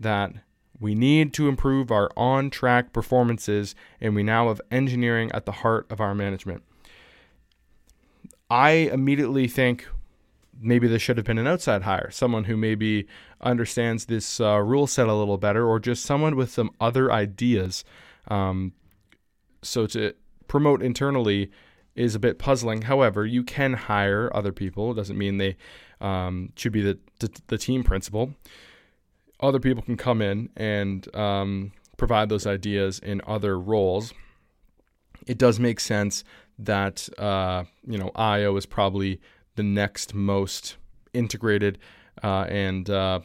that 0.00 0.32
we 0.78 0.94
need 0.94 1.32
to 1.34 1.48
improve 1.48 1.90
our 1.90 2.10
on 2.16 2.50
track 2.50 2.92
performances, 2.92 3.74
and 4.00 4.14
we 4.14 4.22
now 4.22 4.48
have 4.48 4.60
engineering 4.70 5.30
at 5.32 5.46
the 5.46 5.52
heart 5.52 5.86
of 5.90 6.00
our 6.00 6.14
management. 6.14 6.62
I 8.50 8.70
immediately 8.70 9.48
think 9.48 9.88
maybe 10.60 10.88
this 10.88 11.02
should 11.02 11.16
have 11.16 11.26
been 11.26 11.38
an 11.38 11.46
outside 11.46 11.82
hire, 11.82 12.10
someone 12.10 12.44
who 12.44 12.56
maybe 12.56 13.06
understands 13.40 14.06
this 14.06 14.40
uh, 14.40 14.58
rule 14.58 14.86
set 14.86 15.08
a 15.08 15.14
little 15.14 15.38
better, 15.38 15.66
or 15.66 15.78
just 15.78 16.04
someone 16.04 16.36
with 16.36 16.50
some 16.50 16.70
other 16.80 17.12
ideas. 17.12 17.84
Um, 18.28 18.72
so 19.62 19.86
to 19.88 20.14
promote 20.48 20.82
internally 20.82 21.50
is 21.94 22.14
a 22.14 22.18
bit 22.18 22.38
puzzling. 22.38 22.82
However, 22.82 23.24
you 23.24 23.42
can 23.42 23.72
hire 23.72 24.30
other 24.34 24.52
people. 24.52 24.92
It 24.92 24.94
doesn't 24.94 25.16
mean 25.16 25.38
they 25.38 25.56
um, 26.00 26.52
should 26.56 26.72
be 26.72 26.82
the, 26.82 26.98
the, 27.48 27.58
team 27.58 27.82
principal. 27.82 28.34
Other 29.40 29.58
people 29.58 29.82
can 29.82 29.96
come 29.96 30.20
in 30.20 30.50
and 30.56 31.14
um, 31.16 31.72
provide 31.96 32.28
those 32.28 32.46
ideas 32.46 32.98
in 32.98 33.22
other 33.26 33.58
roles. 33.58 34.12
It 35.26 35.38
does 35.38 35.58
make 35.58 35.80
sense 35.80 36.22
that 36.58 37.08
uh, 37.18 37.64
you 37.86 37.98
know 37.98 38.10
Ayao 38.14 38.56
is 38.56 38.66
probably 38.66 39.20
the 39.56 39.62
next 39.62 40.14
most 40.14 40.76
integrated 41.12 41.78
uh, 42.22 42.46
and 42.48 42.88
uh, 42.88 43.20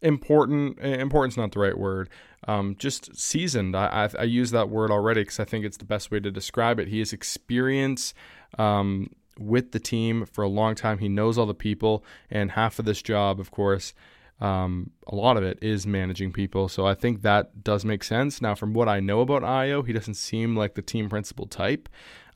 important. 0.00 0.78
Important's 0.80 1.36
not 1.36 1.52
the 1.52 1.60
right 1.60 1.78
word. 1.78 2.08
Um, 2.48 2.74
just 2.76 3.16
seasoned. 3.16 3.76
I, 3.76 4.08
I, 4.16 4.20
I, 4.20 4.24
use 4.24 4.50
that 4.50 4.68
word 4.68 4.90
already 4.90 5.20
because 5.20 5.38
I 5.38 5.44
think 5.44 5.64
it's 5.64 5.76
the 5.76 5.84
best 5.84 6.10
way 6.10 6.18
to 6.18 6.28
describe 6.28 6.80
it. 6.80 6.88
He 6.88 6.98
has 6.98 7.12
experience 7.12 8.14
um, 8.58 9.10
with 9.38 9.70
the 9.70 9.78
team 9.78 10.26
for 10.26 10.42
a 10.42 10.48
long 10.48 10.74
time. 10.74 10.98
He 10.98 11.08
knows 11.08 11.38
all 11.38 11.46
the 11.46 11.54
people, 11.54 12.04
and 12.30 12.50
half 12.50 12.80
of 12.80 12.84
this 12.84 13.00
job, 13.00 13.38
of 13.38 13.52
course, 13.52 13.94
um, 14.40 14.90
a 15.06 15.14
lot 15.14 15.36
of 15.36 15.44
it 15.44 15.58
is 15.62 15.86
managing 15.86 16.32
people. 16.32 16.68
So 16.68 16.84
I 16.84 16.94
think 16.94 17.22
that 17.22 17.62
does 17.62 17.84
make 17.84 18.02
sense. 18.02 18.42
Now, 18.42 18.56
from 18.56 18.74
what 18.74 18.88
I 18.88 18.98
know 18.98 19.20
about 19.20 19.42
Ayao, 19.42 19.86
he 19.86 19.92
doesn't 19.92 20.14
seem 20.14 20.56
like 20.56 20.74
the 20.74 20.82
team 20.82 21.08
principal 21.08 21.46
type, 21.46 21.88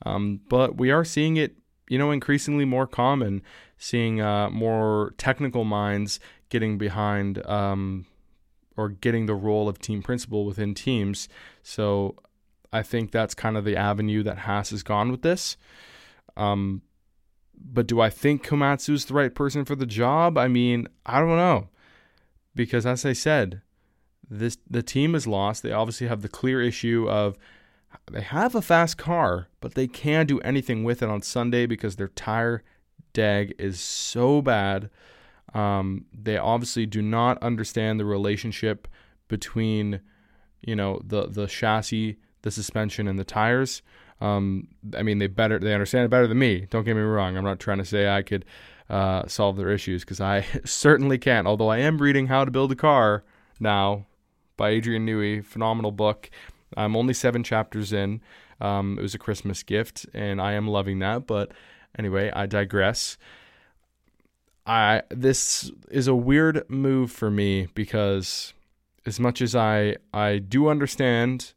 um, 0.05 0.39
but 0.47 0.77
we 0.77 0.89
are 0.89 1.03
seeing 1.03 1.35
it, 1.35 1.57
you 1.87 1.97
know, 1.97 2.11
increasingly 2.11 2.65
more 2.65 2.87
common, 2.87 3.41
seeing 3.77 4.21
uh, 4.21 4.49
more 4.49 5.13
technical 5.17 5.63
minds 5.63 6.19
getting 6.49 6.77
behind 6.77 7.45
um, 7.45 8.05
or 8.75 8.89
getting 8.89 9.25
the 9.25 9.35
role 9.35 9.67
of 9.67 9.79
team 9.79 10.01
principal 10.01 10.45
within 10.45 10.73
teams. 10.73 11.27
So 11.63 12.15
I 12.71 12.83
think 12.83 13.11
that's 13.11 13.33
kind 13.33 13.57
of 13.57 13.65
the 13.65 13.75
avenue 13.75 14.23
that 14.23 14.39
Haas 14.39 14.69
has 14.71 14.83
gone 14.83 15.11
with 15.11 15.21
this. 15.21 15.57
Um, 16.35 16.81
but 17.59 17.87
do 17.87 17.99
I 17.99 18.09
think 18.09 18.45
Komatsu's 18.45 19.05
the 19.05 19.13
right 19.13 19.33
person 19.33 19.65
for 19.65 19.75
the 19.75 19.85
job? 19.85 20.37
I 20.37 20.47
mean, 20.47 20.87
I 21.05 21.19
don't 21.19 21.37
know 21.37 21.69
because 22.55 22.85
as 22.85 23.05
I 23.05 23.13
said, 23.13 23.61
this 24.29 24.57
the 24.69 24.83
team 24.83 25.15
is 25.15 25.25
lost. 25.25 25.63
They 25.63 25.71
obviously 25.71 26.07
have 26.07 26.21
the 26.21 26.27
clear 26.27 26.61
issue 26.61 27.07
of 27.09 27.37
they 28.11 28.21
have 28.21 28.55
a 28.55 28.61
fast 28.61 28.97
car, 28.97 29.47
but 29.59 29.75
they 29.75 29.87
can't 29.87 30.27
do 30.27 30.39
anything 30.39 30.83
with 30.83 31.01
it 31.01 31.09
on 31.09 31.21
Sunday 31.21 31.65
because 31.65 31.95
their 31.95 32.07
tire 32.09 32.63
deg 33.13 33.53
is 33.57 33.79
so 33.79 34.41
bad. 34.41 34.89
Um, 35.53 36.05
they 36.13 36.37
obviously 36.37 36.85
do 36.85 37.01
not 37.01 37.41
understand 37.41 37.99
the 37.99 38.05
relationship 38.05 38.87
between, 39.27 40.01
you 40.61 40.75
know, 40.75 41.01
the 41.03 41.27
the 41.27 41.47
chassis, 41.47 42.17
the 42.41 42.51
suspension, 42.51 43.07
and 43.07 43.17
the 43.17 43.23
tires. 43.23 43.81
Um, 44.19 44.67
I 44.95 45.03
mean, 45.03 45.19
they 45.19 45.27
better 45.27 45.59
they 45.59 45.73
understand 45.73 46.05
it 46.05 46.09
better 46.09 46.27
than 46.27 46.39
me. 46.39 46.67
Don't 46.69 46.83
get 46.83 46.95
me 46.95 47.01
wrong. 47.01 47.37
I'm 47.37 47.43
not 47.43 47.59
trying 47.59 47.79
to 47.79 47.85
say 47.85 48.07
I 48.09 48.21
could 48.21 48.45
uh, 48.89 49.27
solve 49.27 49.57
their 49.57 49.69
issues 49.69 50.03
because 50.03 50.21
I 50.21 50.45
certainly 50.65 51.17
can't. 51.17 51.47
Although 51.47 51.69
I 51.69 51.79
am 51.79 52.01
reading 52.01 52.27
How 52.27 52.45
to 52.45 52.51
Build 52.51 52.71
a 52.71 52.75
Car 52.75 53.23
now 53.59 54.05
by 54.55 54.69
Adrian 54.69 55.05
Newey, 55.05 55.43
phenomenal 55.43 55.91
book. 55.91 56.29
I'm 56.75 56.95
only 56.95 57.13
seven 57.13 57.43
chapters 57.43 57.93
in. 57.93 58.21
Um, 58.59 58.97
it 58.99 59.01
was 59.01 59.15
a 59.15 59.19
Christmas 59.19 59.63
gift, 59.63 60.05
and 60.13 60.41
I 60.41 60.53
am 60.53 60.67
loving 60.67 60.99
that. 60.99 61.27
But 61.27 61.51
anyway, 61.97 62.31
I 62.35 62.45
digress. 62.45 63.17
I 64.65 65.03
this 65.09 65.71
is 65.89 66.07
a 66.07 66.15
weird 66.15 66.69
move 66.69 67.11
for 67.11 67.31
me 67.31 67.67
because 67.73 68.53
as 69.05 69.19
much 69.19 69.41
as 69.41 69.55
I 69.55 69.95
I 70.13 70.39
do 70.39 70.67
understand 70.67 71.53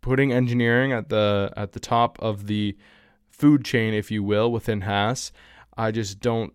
putting 0.00 0.32
engineering 0.32 0.92
at 0.92 1.08
the 1.08 1.52
at 1.56 1.72
the 1.72 1.80
top 1.80 2.18
of 2.20 2.46
the 2.46 2.76
food 3.28 3.64
chain, 3.64 3.92
if 3.92 4.10
you 4.10 4.22
will, 4.22 4.52
within 4.52 4.82
Haas, 4.82 5.32
I 5.76 5.90
just 5.90 6.20
don't. 6.20 6.52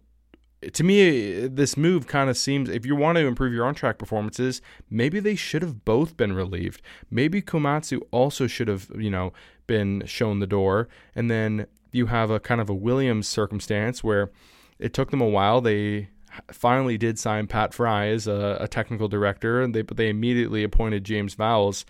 To 0.73 0.83
me, 0.83 1.47
this 1.47 1.77
move 1.77 2.07
kind 2.07 2.29
of 2.29 2.37
seems 2.37 2.69
if 2.69 2.85
you 2.85 2.95
want 2.95 3.17
to 3.17 3.25
improve 3.25 3.53
your 3.53 3.65
on 3.65 3.75
track 3.75 3.97
performances, 3.97 4.61
maybe 4.89 5.21
they 5.21 5.35
should 5.35 5.61
have 5.61 5.85
both 5.85 6.17
been 6.17 6.33
relieved. 6.33 6.81
Maybe 7.09 7.41
Komatsu 7.41 8.01
also 8.11 8.45
should 8.45 8.67
have, 8.67 8.91
you 8.97 9.09
know, 9.09 9.31
been 9.67 10.05
shown 10.05 10.39
the 10.39 10.47
door. 10.47 10.89
And 11.15 11.31
then 11.31 11.67
you 11.91 12.07
have 12.07 12.29
a 12.29 12.41
kind 12.41 12.59
of 12.59 12.69
a 12.69 12.73
Williams 12.73 13.27
circumstance 13.27 14.03
where 14.03 14.31
it 14.79 14.93
took 14.93 15.11
them 15.11 15.21
a 15.21 15.29
while. 15.29 15.61
They 15.61 16.09
finally 16.51 16.97
did 16.97 17.17
sign 17.17 17.47
Pat 17.47 17.73
Fry 17.73 18.07
as 18.07 18.27
a, 18.27 18.57
a 18.59 18.67
technical 18.67 19.07
director, 19.07 19.61
and 19.61 19.73
they 19.73 19.81
but 19.81 19.97
they 19.97 20.09
immediately 20.09 20.63
appointed 20.63 21.03
James 21.03 21.35
Vowles. 21.35 21.85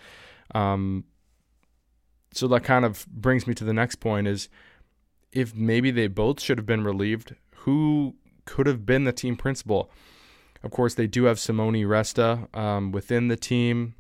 Um, 0.53 1.05
so 2.33 2.47
that 2.49 2.63
kind 2.63 2.85
of 2.85 3.07
brings 3.07 3.47
me 3.47 3.53
to 3.55 3.63
the 3.63 3.73
next 3.73 3.95
point: 3.95 4.27
is 4.27 4.49
if 5.31 5.55
maybe 5.55 5.91
they 5.91 6.07
both 6.07 6.39
should 6.39 6.57
have 6.57 6.65
been 6.65 6.83
relieved, 6.83 7.35
who 7.55 8.15
could 8.49 8.65
have 8.65 8.85
been 8.85 9.03
the 9.03 9.13
team 9.13 9.35
principal? 9.35 9.91
Of 10.63 10.71
course, 10.71 10.95
they 10.95 11.07
do 11.07 11.25
have 11.25 11.39
Simone 11.39 11.75
Resta 11.75 12.53
um, 12.57 12.91
within 12.91 13.27
the 13.27 13.37
team 13.37 13.93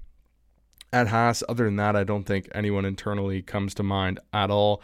at 0.91 1.07
Haas. 1.07 1.43
Other 1.47 1.65
than 1.65 1.75
that, 1.75 1.95
I 1.95 2.03
don't 2.03 2.25
think 2.25 2.49
anyone 2.53 2.83
internally 2.83 3.41
comes 3.43 3.73
to 3.75 3.83
mind 3.83 4.19
at 4.33 4.49
all. 4.49 4.81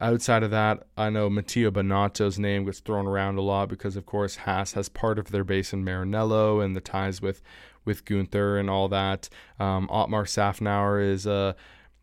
Outside 0.00 0.42
of 0.42 0.50
that, 0.50 0.82
I 0.96 1.10
know 1.10 1.30
Mattia 1.30 1.70
Binotto's 1.70 2.38
name 2.38 2.64
gets 2.64 2.80
thrown 2.80 3.06
around 3.06 3.38
a 3.38 3.42
lot 3.42 3.68
because, 3.68 3.96
of 3.96 4.04
course, 4.04 4.36
Haas 4.36 4.72
has 4.72 4.88
part 4.88 5.20
of 5.20 5.30
their 5.30 5.44
base 5.44 5.72
in 5.72 5.84
Maranello 5.84 6.62
and 6.62 6.74
the 6.74 6.80
ties 6.80 7.22
with 7.22 7.40
with 7.84 8.04
Guenther 8.04 8.58
and 8.58 8.68
all 8.68 8.88
that. 8.88 9.28
Um, 9.60 9.88
Otmar 9.90 10.24
Szafnauer 10.24 11.06
is 11.06 11.26
a 11.26 11.54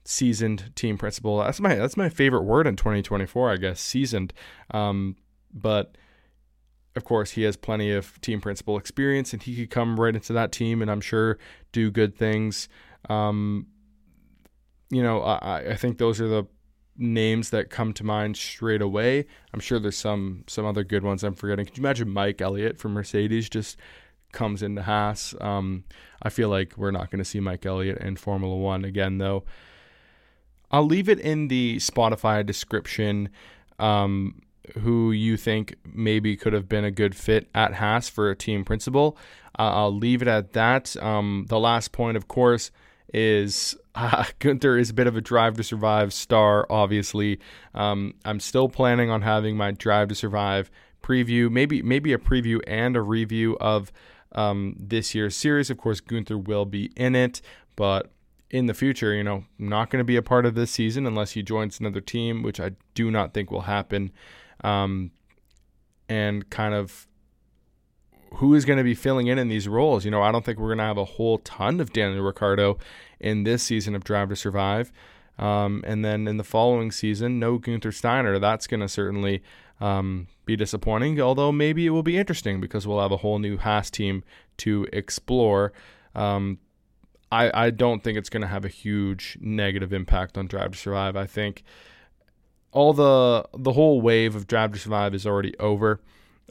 seasoned 0.06 0.74
team 0.76 0.98
principal. 0.98 1.40
That's 1.40 1.60
my 1.60 1.76
that's 1.76 1.98
my 1.98 2.08
favorite 2.08 2.44
word 2.44 2.68
in 2.68 2.78
2024, 2.78 3.52
I 3.52 3.58
guess, 3.58 3.82
seasoned. 3.82 4.32
Um, 4.72 5.18
but 5.54 5.98
of 6.96 7.04
course, 7.06 7.32
he 7.32 7.44
has 7.44 7.56
plenty 7.56 7.92
of 7.92 8.20
team 8.22 8.42
principal 8.42 8.78
experience, 8.78 9.34
and 9.34 9.42
he 9.42 9.56
could 9.56 9.70
come 9.70 10.00
right 10.00 10.16
into 10.16 10.34
that 10.34 10.52
team, 10.52 10.82
and 10.82 10.92
I'm 10.92 11.02
sure 11.02 11.38
do 11.72 11.90
good 11.90 12.16
things. 12.16 12.68
Um, 13.10 13.68
you 14.90 15.02
know, 15.02 15.22
I, 15.22 15.72
I 15.72 15.76
think 15.76 15.98
those 15.98 16.20
are 16.20 16.28
the 16.28 16.46
names 16.98 17.50
that 17.50 17.70
come 17.70 17.94
to 17.94 18.04
mind 18.04 18.36
straight 18.38 18.82
away. 18.82 19.26
I'm 19.54 19.60
sure 19.60 19.80
there's 19.80 19.98
some 19.98 20.44
some 20.48 20.66
other 20.66 20.84
good 20.84 21.04
ones 21.04 21.24
I'm 21.24 21.34
forgetting. 21.36 21.66
Could 21.66 21.78
you 21.78 21.82
imagine 21.82 22.10
Mike 22.10 22.42
Elliott 22.42 22.78
from 22.78 22.94
Mercedes 22.94 23.50
just 23.50 23.78
comes 24.34 24.62
into 24.62 24.84
Haas? 24.84 25.34
Um, 25.40 25.86
I 26.22 26.30
feel 26.30 26.50
like 26.50 26.78
we're 26.78 26.92
not 26.92 27.10
going 27.10 27.20
to 27.20 27.26
see 27.26 27.40
Mike 27.40 27.66
Elliott 27.66 28.00
in 28.00 28.18
Formula 28.18 28.56
One 28.56 28.84
again, 28.84 29.18
though. 29.18 29.46
I'll 30.70 30.86
leave 30.86 31.10
it 31.10 31.20
in 31.20 31.48
the 31.48 31.78
Spotify 31.78 32.46
description. 32.46 33.30
Um, 33.80 34.42
who 34.80 35.12
you 35.12 35.38
think 35.38 35.76
maybe 35.86 36.36
could 36.36 36.54
have 36.54 36.70
been 36.70 36.86
a 36.86 36.92
good 36.92 37.16
fit 37.16 37.50
at 37.54 37.76
Haas 37.76 38.10
for 38.10 38.30
a 38.30 38.36
team 38.36 38.64
principal. 38.64 39.18
Uh, 39.58 39.72
I'll 39.74 39.96
leave 39.96 40.22
it 40.22 40.28
at 40.28 40.54
that. 40.54 40.96
Um, 41.02 41.46
the 41.50 41.60
last 41.60 41.92
point, 41.92 42.18
of 42.18 42.28
course, 42.28 42.72
is 43.14 43.76
uh, 43.96 44.24
Guenther 44.40 44.80
is 44.80 44.90
a 44.90 44.94
bit 44.94 45.08
of 45.08 45.16
a 45.16 45.22
Drive 45.22 45.58
to 45.58 45.64
Survive 45.64 46.14
star, 46.14 46.66
obviously. 46.70 47.40
Um, 47.74 48.16
I'm 48.26 48.40
still 48.40 48.70
planning 48.70 49.10
on 49.10 49.22
having 49.22 49.58
my 49.58 49.72
Drive 49.72 50.10
to 50.10 50.16
Survive 50.16 50.72
preview, 51.02 51.50
maybe 51.52 51.82
maybe 51.82 52.14
a 52.14 52.18
preview 52.18 52.60
and 52.68 52.96
a 52.96 53.02
review 53.02 53.58
of 53.60 53.92
um, 54.34 54.76
this 54.80 55.14
year's 55.14 55.36
series. 55.36 55.70
Of 55.70 55.78
course, 55.78 56.00
Guenther 56.00 56.42
will 56.42 56.66
be 56.66 56.92
in 56.96 57.16
it, 57.16 57.42
but 57.76 58.12
in 58.50 58.66
the 58.66 58.74
future, 58.74 59.14
you 59.14 59.24
know, 59.24 59.46
not 59.58 59.90
going 59.90 60.00
to 60.00 60.06
be 60.06 60.18
a 60.18 60.22
part 60.22 60.46
of 60.46 60.56
this 60.56 60.72
season 60.72 61.08
unless 61.08 61.32
he 61.32 61.42
joins 61.42 61.80
another 61.80 62.02
team, 62.02 62.44
which 62.44 62.60
I 62.60 62.72
do 62.94 63.10
not 63.10 63.34
think 63.34 63.50
will 63.50 63.62
happen. 63.62 64.12
Um, 64.64 65.12
and 66.08 66.50
kind 66.50 66.74
of 66.74 67.08
who 68.36 68.54
is 68.54 68.66
going 68.66 68.78
to 68.78 68.84
be 68.84 68.96
filling 68.96 69.28
in 69.28 69.38
in 69.38 69.48
these 69.48 69.68
roles? 69.68 70.06
You 70.06 70.12
know, 70.12 70.22
I 70.22 70.32
don't 70.32 70.46
think 70.46 70.60
we're 70.60 70.70
going 70.70 70.78
to 70.80 70.84
have 70.84 70.98
a 70.98 71.06
whole 71.06 71.40
ton 71.40 71.80
of 71.80 71.94
Daniel 71.94 72.24
Ricciardo 72.24 72.78
in 73.20 73.44
this 73.44 73.64
season 73.64 73.96
of 73.96 74.04
Drive 74.04 74.30
to 74.30 74.36
Survive. 74.36 74.92
Um, 75.38 75.84
and 75.86 76.04
then 76.06 76.28
in 76.28 76.38
the 76.38 76.44
following 76.44 76.92
season, 76.92 77.40
no 77.40 77.58
Guenther 77.60 77.94
Steiner. 77.94 78.40
That's 78.40 78.68
going 78.68 78.80
to 78.82 78.88
certainly 78.88 79.42
um, 79.80 80.28
be 80.46 80.56
disappointing, 80.56 81.20
although 81.20 81.52
maybe 81.52 81.86
it 81.86 81.90
will 81.90 82.04
be 82.04 82.18
interesting 82.18 82.62
because 82.62 82.86
we'll 82.86 83.02
have 83.02 83.12
a 83.12 83.18
whole 83.18 83.40
new 83.40 83.58
Haas 83.58 83.90
team 83.90 84.24
to 84.58 84.88
explore. 84.94 85.74
Um, 86.14 86.60
I, 87.32 87.66
I 87.66 87.70
don't 87.72 88.04
think 88.04 88.18
it's 88.18 88.30
going 88.30 88.42
to 88.42 88.48
have 88.48 88.66
a 88.66 88.70
huge 88.70 89.38
negative 89.42 89.94
impact 89.94 90.38
on 90.38 90.48
Drive 90.48 90.72
to 90.72 90.78
Survive. 90.78 91.16
I 91.16 91.26
think 91.26 91.64
all 92.72 92.94
the 92.94 93.46
the 93.58 93.74
whole 93.74 94.02
wave 94.02 94.36
of 94.36 94.48
Drive 94.48 94.74
to 94.74 94.80
Survive 94.80 95.14
is 95.14 95.26
already 95.26 95.58
over. 95.60 96.00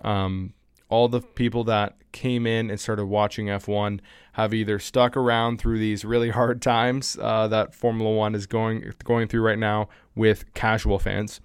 Um, 0.02 0.54
all 0.88 1.08
the 1.08 1.20
people 1.20 1.64
that 1.64 1.96
came 2.12 2.46
in 2.46 2.68
and 2.68 2.80
started 2.80 3.06
watching 3.06 3.46
F1 3.46 4.00
have 4.32 4.52
either 4.52 4.78
stuck 4.78 5.16
around 5.16 5.58
through 5.58 5.78
these 5.78 6.04
really 6.04 6.30
hard 6.38 6.60
times 6.60 7.16
uh, 7.20 7.46
that 7.48 7.74
Formula 7.74 8.10
One 8.10 8.34
is 8.34 8.46
going 8.46 8.92
going 9.04 9.28
through 9.28 9.42
right 9.42 9.58
now 9.58 9.88
with 10.14 10.52
casual 10.54 10.98
fans, 10.98 11.40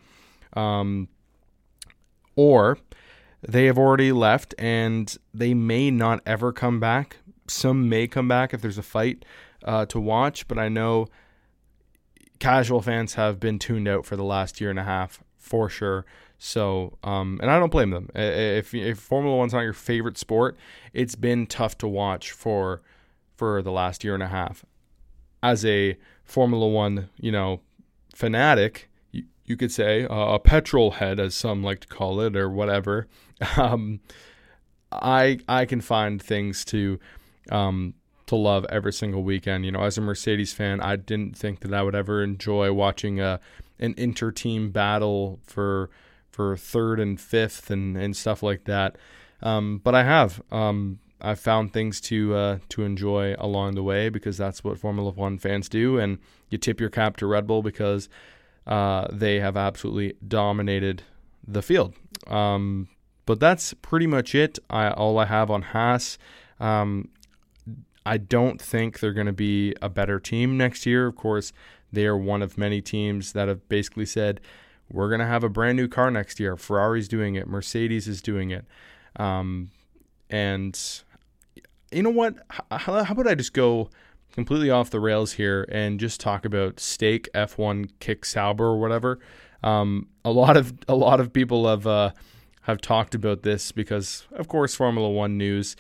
um, 0.53 1.07
or 2.35 2.77
they 3.47 3.65
have 3.65 3.77
already 3.77 4.11
left 4.11 4.55
and 4.57 5.15
they 5.33 5.53
may 5.53 5.91
not 5.91 6.21
ever 6.25 6.51
come 6.51 6.79
back. 6.79 7.17
Some 7.47 7.87
may 7.87 8.07
come 8.07 8.27
back 8.27 8.53
if 8.53 8.61
there's 8.61 8.79
a 8.79 8.83
fight 8.83 9.23
uh, 9.63 9.85
to 9.87 9.99
watch, 9.99 10.47
but 10.47 10.57
I 10.57 10.67
know 10.67 11.07
casual 12.45 12.79
fans 12.79 13.15
have 13.15 13.39
been 13.39 13.57
tuned 13.57 13.87
out 13.87 14.05
for 14.05 14.15
the 14.15 14.23
last 14.23 14.61
year 14.61 14.69
and 14.69 14.77
a 14.77 14.83
half 14.83 15.23
for 15.35 15.67
sure. 15.67 16.05
So, 16.37 16.95
um, 17.03 17.39
and 17.41 17.49
I 17.49 17.57
don't 17.57 17.71
blame 17.71 17.89
them. 17.89 18.09
If, 18.13 18.71
if 18.73 18.99
Formula 18.99 19.35
One's 19.35 19.53
not 19.53 19.61
your 19.61 19.73
favorite 19.73 20.17
sport, 20.17 20.55
it's 20.93 21.15
been 21.15 21.47
tough 21.47 21.75
to 21.79 21.87
watch 21.87 22.31
for 22.31 22.81
for 23.35 23.61
the 23.61 23.71
last 23.71 24.03
year 24.03 24.13
and 24.13 24.21
a 24.23 24.27
half. 24.27 24.63
As 25.41 25.65
a 25.65 25.97
Formula 26.23 26.67
One, 26.67 27.09
you 27.19 27.31
know, 27.31 27.61
fanatic, 28.13 28.89
you, 29.11 29.23
you 29.45 29.57
could 29.57 29.71
say 29.71 30.05
uh, 30.05 30.35
a 30.35 30.39
petrol 30.39 30.91
head, 30.91 31.19
as 31.19 31.33
some 31.33 31.63
like 31.63 31.79
to 31.81 31.87
call 31.87 32.21
it, 32.21 32.35
or 32.35 32.49
whatever. 32.49 33.07
Um, 33.57 33.99
I 34.93 35.39
I 35.49 35.65
can 35.65 35.81
find 35.81 36.21
things 36.21 36.63
to 36.65 37.01
um, 37.51 37.95
to 38.27 38.35
love 38.35 38.65
every 38.69 38.93
single 38.93 39.23
weekend. 39.23 39.65
You 39.65 39.71
know, 39.71 39.83
as 39.83 39.97
a 39.97 40.01
Mercedes 40.01 40.53
fan, 40.53 40.81
I 40.81 40.95
didn't 40.95 41.37
think 41.37 41.61
that 41.61 41.73
I 41.73 41.83
would 41.83 41.95
ever 41.95 42.23
enjoy 42.23 42.71
watching 42.73 43.19
a 43.19 43.39
an 43.79 43.93
inter-team 43.97 44.71
battle 44.71 45.39
for 45.43 45.89
for 46.29 46.57
third 46.57 46.99
and 46.99 47.19
fifth 47.19 47.69
and, 47.69 47.97
and 47.97 48.15
stuff 48.15 48.43
like 48.43 48.65
that. 48.65 48.97
Um, 49.41 49.79
but 49.83 49.95
I 49.95 50.03
have. 50.03 50.41
Um, 50.51 50.99
I've 51.21 51.39
found 51.39 51.71
things 51.71 52.01
to 52.01 52.35
uh, 52.35 52.57
to 52.69 52.83
enjoy 52.83 53.35
along 53.37 53.75
the 53.75 53.83
way 53.83 54.09
because 54.09 54.37
that's 54.37 54.63
what 54.63 54.77
Formula 54.77 55.11
One 55.11 55.37
fans 55.37 55.69
do, 55.69 55.97
and 55.97 56.19
you 56.49 56.57
tip 56.57 56.79
your 56.79 56.89
cap 56.89 57.17
to 57.17 57.25
Red 57.25 57.47
Bull 57.47 57.61
because 57.61 58.09
uh, 58.67 59.07
they 59.11 59.39
have 59.39 59.55
absolutely 59.55 60.15
dominated 60.27 61.03
the 61.47 61.61
field. 61.61 61.93
Um, 62.27 62.89
but 63.25 63.39
that's 63.39 63.73
pretty 63.75 64.07
much 64.07 64.35
it. 64.35 64.59
I, 64.69 64.89
all 64.91 65.17
I 65.17 65.25
have 65.25 65.49
on 65.49 65.61
Haas. 65.61 66.17
Um, 66.59 67.09
I 68.05 68.17
don't 68.17 68.61
think 68.61 68.99
they're 68.99 69.13
going 69.13 69.25
to 69.25 69.33
be 69.33 69.73
a 69.81 69.89
better 69.89 70.19
team 70.19 70.57
next 70.57 70.85
year. 70.85 71.07
Of 71.07 71.15
course, 71.15 71.51
they 71.91 72.05
are 72.05 72.17
one 72.17 72.41
of 72.41 72.57
many 72.57 72.81
teams 72.81 73.33
that 73.33 73.47
have 73.47 73.67
basically 73.67 74.05
said, 74.05 74.41
we're 74.91 75.09
going 75.09 75.19
to 75.19 75.25
have 75.25 75.43
a 75.43 75.49
brand 75.49 75.77
new 75.77 75.87
car 75.87 76.11
next 76.11 76.39
year. 76.39 76.55
Ferrari's 76.55 77.07
doing 77.07 77.35
it, 77.35 77.47
Mercedes 77.47 78.07
is 78.07 78.21
doing 78.21 78.51
it. 78.51 78.65
Um, 79.15 79.71
and 80.29 80.79
you 81.91 82.03
know 82.03 82.09
what? 82.09 82.35
How, 82.71 83.03
how, 83.03 83.13
about 83.13 83.27
I 83.27 83.35
just 83.35 83.53
go 83.53 83.89
completely 84.33 84.69
off 84.69 84.89
the 84.89 84.99
rails 84.99 85.33
here 85.33 85.65
and 85.69 85.99
just 85.99 86.19
talk 86.19 86.45
about 86.45 86.79
Stake 86.79 87.29
F1 87.33 87.89
Kick 87.99 88.25
Sauber 88.25 88.65
or 88.65 88.79
whatever? 88.79 89.19
Um, 89.63 90.09
a 90.23 90.31
lot 90.31 90.57
of 90.57 90.73
a 90.87 90.95
lot 90.95 91.19
of 91.19 91.33
people 91.33 91.67
have 91.67 91.87
uh, 91.87 92.11
have 92.63 92.81
talked 92.81 93.15
about 93.15 93.43
this 93.43 93.71
because, 93.71 94.27
of 94.31 94.47
course, 94.47 94.75
Formula 94.75 95.09
One 95.09 95.37
news 95.37 95.75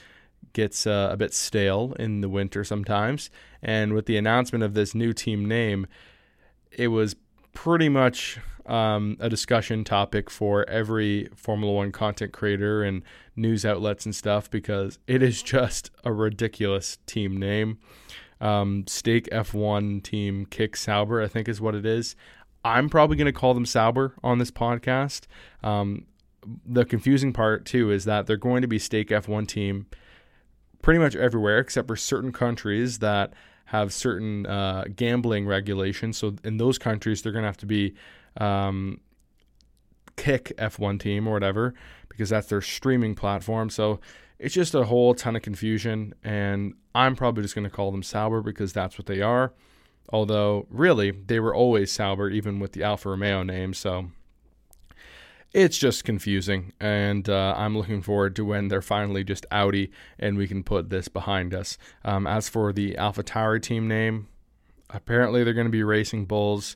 gets 0.53 0.87
uh, 0.87 1.09
a 1.11 1.17
bit 1.17 1.33
stale 1.33 1.93
in 1.99 2.21
the 2.21 2.29
winter 2.29 2.63
sometimes. 2.63 3.29
And 3.61 3.93
with 3.93 4.05
the 4.05 4.17
announcement 4.17 4.63
of 4.63 4.73
this 4.73 4.95
new 4.95 5.13
team 5.13 5.45
name, 5.45 5.87
it 6.71 6.87
was 6.89 7.15
pretty 7.53 7.89
much 7.89 8.39
um, 8.65 9.17
a 9.19 9.29
discussion 9.29 9.83
topic 9.83 10.29
for 10.29 10.67
every 10.69 11.29
Formula 11.35 11.73
One 11.73 11.91
content 11.91 12.33
creator 12.33 12.83
and 12.83 13.03
news 13.35 13.65
outlets 13.65 14.05
and 14.05 14.15
stuff 14.15 14.49
because 14.49 14.99
it 15.07 15.21
is 15.21 15.41
just 15.55 15.91
a 16.03 16.11
ridiculous 16.11 16.97
team 17.05 17.37
name. 17.37 17.79
Um, 18.41 18.85
Stake 18.87 19.29
F1 19.31 20.03
team 20.03 20.45
Kick 20.45 20.75
Sauber, 20.75 21.21
I 21.21 21.27
think 21.27 21.47
is 21.47 21.61
what 21.61 21.75
it 21.75 21.85
is. 21.85 22.15
I'm 22.63 22.89
probably 22.89 23.15
going 23.15 23.27
to 23.27 23.39
call 23.39 23.53
them 23.53 23.65
Sauber 23.65 24.15
on 24.23 24.39
this 24.39 24.51
podcast. 24.51 25.21
Um, 25.63 26.05
the 26.65 26.83
confusing 26.83 27.31
part, 27.31 27.65
too, 27.65 27.91
is 27.91 28.05
that 28.05 28.27
they're 28.27 28.37
going 28.37 28.61
to 28.61 28.67
be 28.67 28.79
Stake 28.79 29.09
F1 29.09 29.47
team 29.47 29.85
pretty 30.85 30.99
much 30.99 31.15
everywhere 31.15 31.57
except 31.57 31.87
for 31.87 31.95
certain 31.95 32.31
countries 32.31 32.99
that 32.99 33.33
have 33.65 33.91
certain 33.91 34.45
uh, 34.45 34.83
gambling 34.95 35.47
regulations. 35.47 36.15
So 36.15 36.35
in 36.43 36.57
those 36.57 36.77
countries, 36.77 37.23
they're 37.23 37.31
going 37.31 37.41
to 37.41 37.47
have 37.47 37.57
to 37.57 37.65
be 37.65 37.95
um, 38.37 38.99
kick 40.15 40.53
F1 40.59 40.99
team 40.99 41.27
or 41.27 41.33
whatever 41.33 41.73
because 42.07 42.29
that's 42.29 42.49
their 42.49 42.61
streaming 42.61 43.15
platform. 43.15 43.71
So 43.71 43.99
it's 44.37 44.53
just 44.53 44.75
a 44.75 44.83
whole 44.83 45.15
ton 45.15 45.35
of 45.35 45.41
confusion. 45.41 46.13
And 46.23 46.75
I'm 46.93 47.15
probably 47.15 47.41
just 47.41 47.55
going 47.55 47.67
to 47.67 47.75
call 47.75 47.91
them 47.91 48.03
Sauber 48.03 48.43
because 48.43 48.71
that's 48.71 48.95
what 48.95 49.07
they 49.07 49.23
are. 49.23 49.53
Although, 50.09 50.67
really, 50.69 51.09
they 51.09 51.39
were 51.39 51.55
always 51.55 51.91
Sauber, 51.91 52.29
even 52.29 52.59
with 52.59 52.73
the 52.73 52.83
Alfa 52.83 53.09
Romeo 53.09 53.41
name. 53.41 53.73
So 53.73 54.11
it's 55.55 55.77
just 55.77 56.03
confusing, 56.03 56.73
and 56.81 57.29
uh, 57.29 57.53
I'm 57.55 57.77
looking 57.77 58.01
forward 58.01 58.35
to 58.35 58.43
when 58.43 58.67
they're 58.67 58.81
finally 58.81 59.23
just 59.23 59.45
Audi 59.51 59.89
and 60.19 60.37
we 60.37 60.49
can 60.49 60.63
put 60.63 60.89
this 60.89 61.07
behind 61.07 61.53
us. 61.53 61.77
Um, 62.03 62.27
as 62.27 62.49
for 62.49 62.73
the 62.73 62.95
AlphaTauri 62.95 63.61
team 63.61 63.87
name, 63.87 64.27
apparently 64.89 65.45
they're 65.45 65.53
going 65.53 65.67
to 65.67 65.71
be 65.71 65.81
Racing 65.81 66.25
Bulls. 66.25 66.75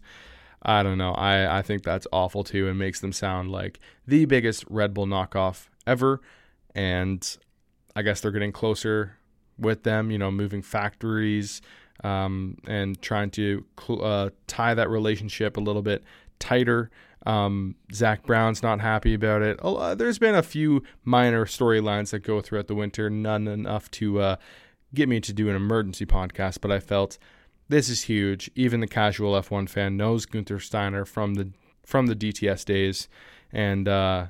I 0.62 0.82
don't 0.82 0.98
know. 0.98 1.12
I, 1.12 1.60
I 1.60 1.62
think 1.62 1.84
that's 1.84 2.08
awful 2.14 2.46
too 2.46 2.70
and 2.70 2.80
makes 2.80 3.02
them 3.02 3.12
sound 3.12 3.52
like 3.52 3.82
the 4.08 4.24
biggest 4.24 4.64
Red 4.70 4.94
Bull 4.94 5.06
knockoff 5.06 5.68
ever. 5.86 6.22
And 6.74 7.38
I 7.98 8.02
guess 8.02 8.22
they're 8.22 8.32
getting 8.32 8.54
closer 8.54 9.18
with 9.58 9.84
them, 9.84 10.10
you 10.10 10.18
know, 10.18 10.32
moving 10.32 10.62
factories 10.62 11.62
um, 12.06 12.58
and 12.66 13.02
trying 13.02 13.32
to 13.32 13.66
cl- 13.78 14.06
uh, 14.06 14.30
tie 14.48 14.74
that 14.74 14.90
relationship 14.90 15.58
a 15.58 15.62
little 15.62 15.82
bit 15.82 16.02
tighter. 16.40 16.90
Um, 17.26 17.76
Zak 17.94 18.24
Brown's 18.24 18.64
not 18.64 18.80
happy 18.80 19.14
about 19.14 19.42
it. 19.42 19.60
There's 19.98 20.20
been 20.20 20.36
a 20.36 20.44
few 20.44 20.84
minor 21.04 21.46
storylines 21.46 22.12
that 22.12 22.20
go 22.20 22.42
throughout 22.42 22.68
the 22.68 22.76
winter, 22.76 23.10
none 23.10 23.48
enough 23.48 23.92
to 23.92 24.22
uh, 24.22 24.36
get 24.94 25.10
me 25.10 25.20
to 25.20 25.34
do 25.34 25.50
an 25.50 25.56
emergency 25.56 26.06
podcast, 26.06 26.60
but 26.62 26.72
I 26.72 26.80
felt 26.80 27.18
this 27.68 27.90
is 27.90 28.04
huge. 28.04 28.50
Even 28.56 28.80
the 28.80 28.88
casual 28.88 29.34
F1 29.34 29.70
fan 29.70 29.98
knows 29.98 30.26
Guenther 30.26 30.62
Steiner 30.62 31.06
from 31.06 31.36
the 31.36 31.52
from 31.86 32.08
the 32.08 32.16
DTS 32.16 32.66
days, 32.66 33.08
and 33.52 33.88
uh, 33.88 34.28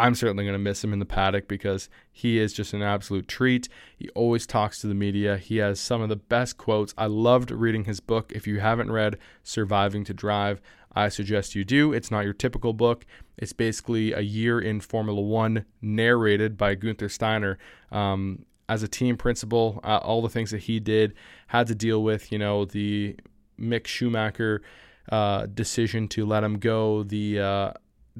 I'm 0.00 0.14
certainly 0.14 0.44
going 0.44 0.54
to 0.54 0.58
miss 0.58 0.82
him 0.82 0.92
in 0.94 0.98
the 0.98 1.04
paddock 1.04 1.46
because 1.46 1.90
he 2.10 2.38
is 2.38 2.54
just 2.54 2.72
an 2.72 2.82
absolute 2.82 3.28
treat. 3.28 3.68
He 3.96 4.08
always 4.10 4.46
talks 4.46 4.80
to 4.80 4.86
the 4.86 4.94
media. 4.94 5.36
He 5.36 5.58
has 5.58 5.78
some 5.78 6.00
of 6.00 6.08
the 6.08 6.16
best 6.16 6.56
quotes. 6.56 6.94
I 6.96 7.06
loved 7.06 7.50
reading 7.50 7.84
his 7.84 8.00
book. 8.00 8.32
If 8.34 8.46
you 8.46 8.60
haven't 8.60 8.90
read 8.90 9.18
Surviving 9.42 10.04
to 10.04 10.14
Drive, 10.14 10.62
I 10.94 11.10
suggest 11.10 11.54
you 11.54 11.64
do. 11.64 11.92
It's 11.92 12.10
not 12.10 12.24
your 12.24 12.32
typical 12.32 12.72
book. 12.72 13.04
It's 13.36 13.52
basically 13.52 14.12
a 14.12 14.20
year 14.20 14.58
in 14.58 14.80
Formula 14.80 15.20
One 15.20 15.66
narrated 15.82 16.56
by 16.56 16.76
Guenther 16.76 17.10
Steiner. 17.10 17.58
Um, 17.92 18.46
as 18.70 18.82
a 18.82 18.88
team 18.88 19.16
principal, 19.16 19.80
uh, 19.84 19.98
all 19.98 20.22
the 20.22 20.28
things 20.28 20.50
that 20.52 20.62
he 20.62 20.80
did, 20.80 21.12
had 21.48 21.66
to 21.66 21.74
deal 21.74 22.02
with, 22.02 22.32
you 22.32 22.38
know, 22.38 22.64
the 22.64 23.16
Mick 23.60 23.86
Schumacher 23.86 24.62
uh, 25.10 25.46
decision 25.46 26.08
to 26.08 26.24
let 26.24 26.42
him 26.42 26.58
go, 26.58 27.02
the 27.02 27.40
uh, 27.40 27.72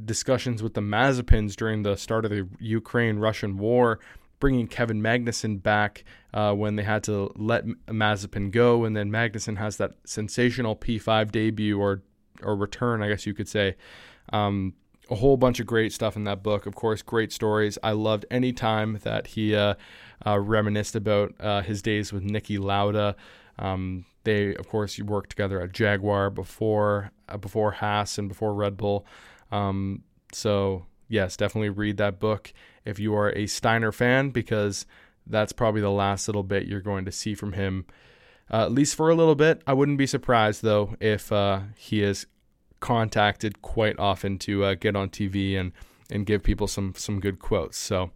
discussions 0.05 0.63
with 0.63 0.75
the 0.75 0.81
Mazepins 0.81 1.55
during 1.55 1.83
the 1.83 1.97
start 1.97 2.25
of 2.25 2.31
the 2.31 2.49
Ukraine 2.59 3.19
Russian 3.19 3.59
war, 3.59 4.01
bringing 4.39 4.67
Kevin 4.67 5.03
Magnussen 5.03 5.63
back 5.63 6.05
uh, 6.33 6.55
when 6.55 6.77
they 6.77 6.83
had 6.83 7.03
to 7.05 7.33
let 7.37 7.67
Mazepin 7.87 8.51
go, 8.51 8.85
and 8.85 8.97
then 8.97 9.11
Magnussen 9.11 9.59
has 9.59 9.77
that 9.77 9.93
sensational 10.05 10.77
P5 10.77 11.31
debut 11.31 11.79
or 11.79 12.03
or 12.43 12.57
return, 12.57 13.03
I 13.03 13.09
guess 13.09 13.27
you 13.27 13.35
could 13.35 13.49
say. 13.49 13.77
Um, 14.33 14.75
a 15.11 15.17
whole 15.17 15.37
bunch 15.37 15.61
of 15.61 15.67
great 15.67 15.93
stuff 15.93 16.17
in 16.17 16.25
that 16.25 16.43
book. 16.43 16.67
Of 16.67 16.75
course, 16.75 17.03
great 17.03 17.33
stories. 17.33 17.77
I 17.83 17.93
loved 17.93 18.25
any 18.31 18.53
time 18.53 18.99
that 19.03 19.29
he 19.29 19.55
uh, 19.55 19.75
uh, 20.25 20.39
reminisced 20.39 20.95
about 20.95 21.35
uh, 21.41 21.63
his 21.63 21.83
days 21.83 22.13
with 22.13 22.23
Niki 22.23 22.59
Lauda. 22.59 23.17
Um, 23.59 24.07
they, 24.25 24.55
of 24.55 24.69
course, 24.69 24.99
worked 25.01 25.31
together 25.31 25.61
at 25.61 25.73
Jaguar 25.73 26.31
before 26.31 27.11
uh, 27.29 27.37
before 27.37 27.73
Haas 27.73 28.19
and 28.19 28.29
before 28.29 28.55
Red 28.55 28.77
Bull. 28.77 29.05
Um, 29.51 30.05
so 30.33 30.87
yes, 31.09 31.37
definitely 31.37 31.71
read 31.71 31.99
that 31.99 32.19
book 32.19 32.53
if 32.85 32.99
you 32.99 33.15
are 33.15 33.31
a 33.33 33.47
Steiner 33.47 33.93
fan 33.93 34.31
because 34.31 34.87
that's 35.27 35.53
probably 35.53 35.81
the 35.81 35.91
last 35.91 36.29
little 36.29 36.43
bit 36.43 36.67
you're 36.67 36.81
going 36.81 37.05
to 37.05 37.13
see 37.13 37.35
from 37.35 37.53
him, 37.53 37.85
uh, 38.51 38.65
at 38.65 38.73
least 38.73 38.95
for 38.95 39.11
a 39.11 39.15
little 39.15 39.35
bit. 39.35 39.61
I 39.67 39.75
wouldn't 39.75 39.99
be 39.99 40.07
surprised 40.07 40.63
though 40.63 40.95
if 41.01 41.31
uh, 41.31 41.61
he 41.77 42.03
is 42.03 42.27
contacted 42.79 43.61
quite 43.61 43.99
often 43.99 44.39
to 44.39 44.65
uh, 44.65 44.75
get 44.75 44.97
on 44.97 45.11
TV 45.11 45.59
and 45.59 45.73
and 46.13 46.27
give 46.27 46.43
people 46.43 46.67
some 46.67 46.95
some 46.97 47.21
good 47.21 47.39
quotes. 47.39 47.77
So. 47.77 48.11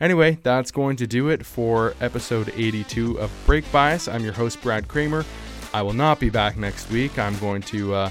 Anyway, 0.00 0.38
that's 0.42 0.72
going 0.72 0.96
to 0.96 1.06
do 1.06 1.28
it 1.28 1.46
for 1.46 1.94
episode 2.00 2.52
82 2.56 3.20
of 3.20 3.32
Brake 3.46 3.64
Bias. 3.70 4.08
I'm 4.08 4.24
your 4.24 4.32
host, 4.32 4.60
Brad 4.60 4.88
Kramer. 4.88 5.24
I 5.72 5.82
will 5.82 5.92
not 5.92 6.18
be 6.18 6.30
back 6.30 6.56
next 6.56 6.90
week. 6.90 7.16
I'm 7.16 7.38
going 7.38 7.62
to 7.62 7.94
uh, 7.94 8.10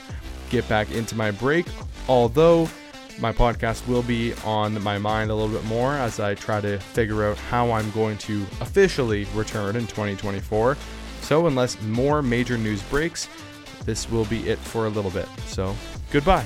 get 0.50 0.68
back 0.70 0.92
into 0.92 1.16
my 1.16 1.32
break 1.32 1.66
although 2.08 2.70
my 3.20 3.32
podcast 3.32 3.88
will 3.88 4.02
be 4.02 4.34
on 4.44 4.82
my 4.82 4.98
mind 4.98 5.30
a 5.30 5.36
little 5.36 5.56
bit 5.56 5.66
more 5.66 5.94
as 5.94 6.20
I 6.20 6.36
try 6.36 6.62
to 6.62 6.80
figure 6.80 7.24
out 7.26 7.38
how 7.38 7.72
I'm 7.72 7.89
going 7.92 8.18
to 8.20 8.44
officially 8.60 9.26
return 9.36 9.76
in 9.76 9.88
2024. 9.88 10.78
So, 11.22 11.48
unless 11.48 11.82
more 11.84 12.22
major 12.22 12.58
news 12.58 12.82
breaks, 12.84 13.30
this 13.86 14.10
will 14.10 14.26
be 14.26 14.50
it 14.50 14.60
for 14.60 14.88
a 14.88 14.89
little 14.89 15.12
bit. 15.12 15.28
So, 15.46 15.76
goodbye. 16.12 16.46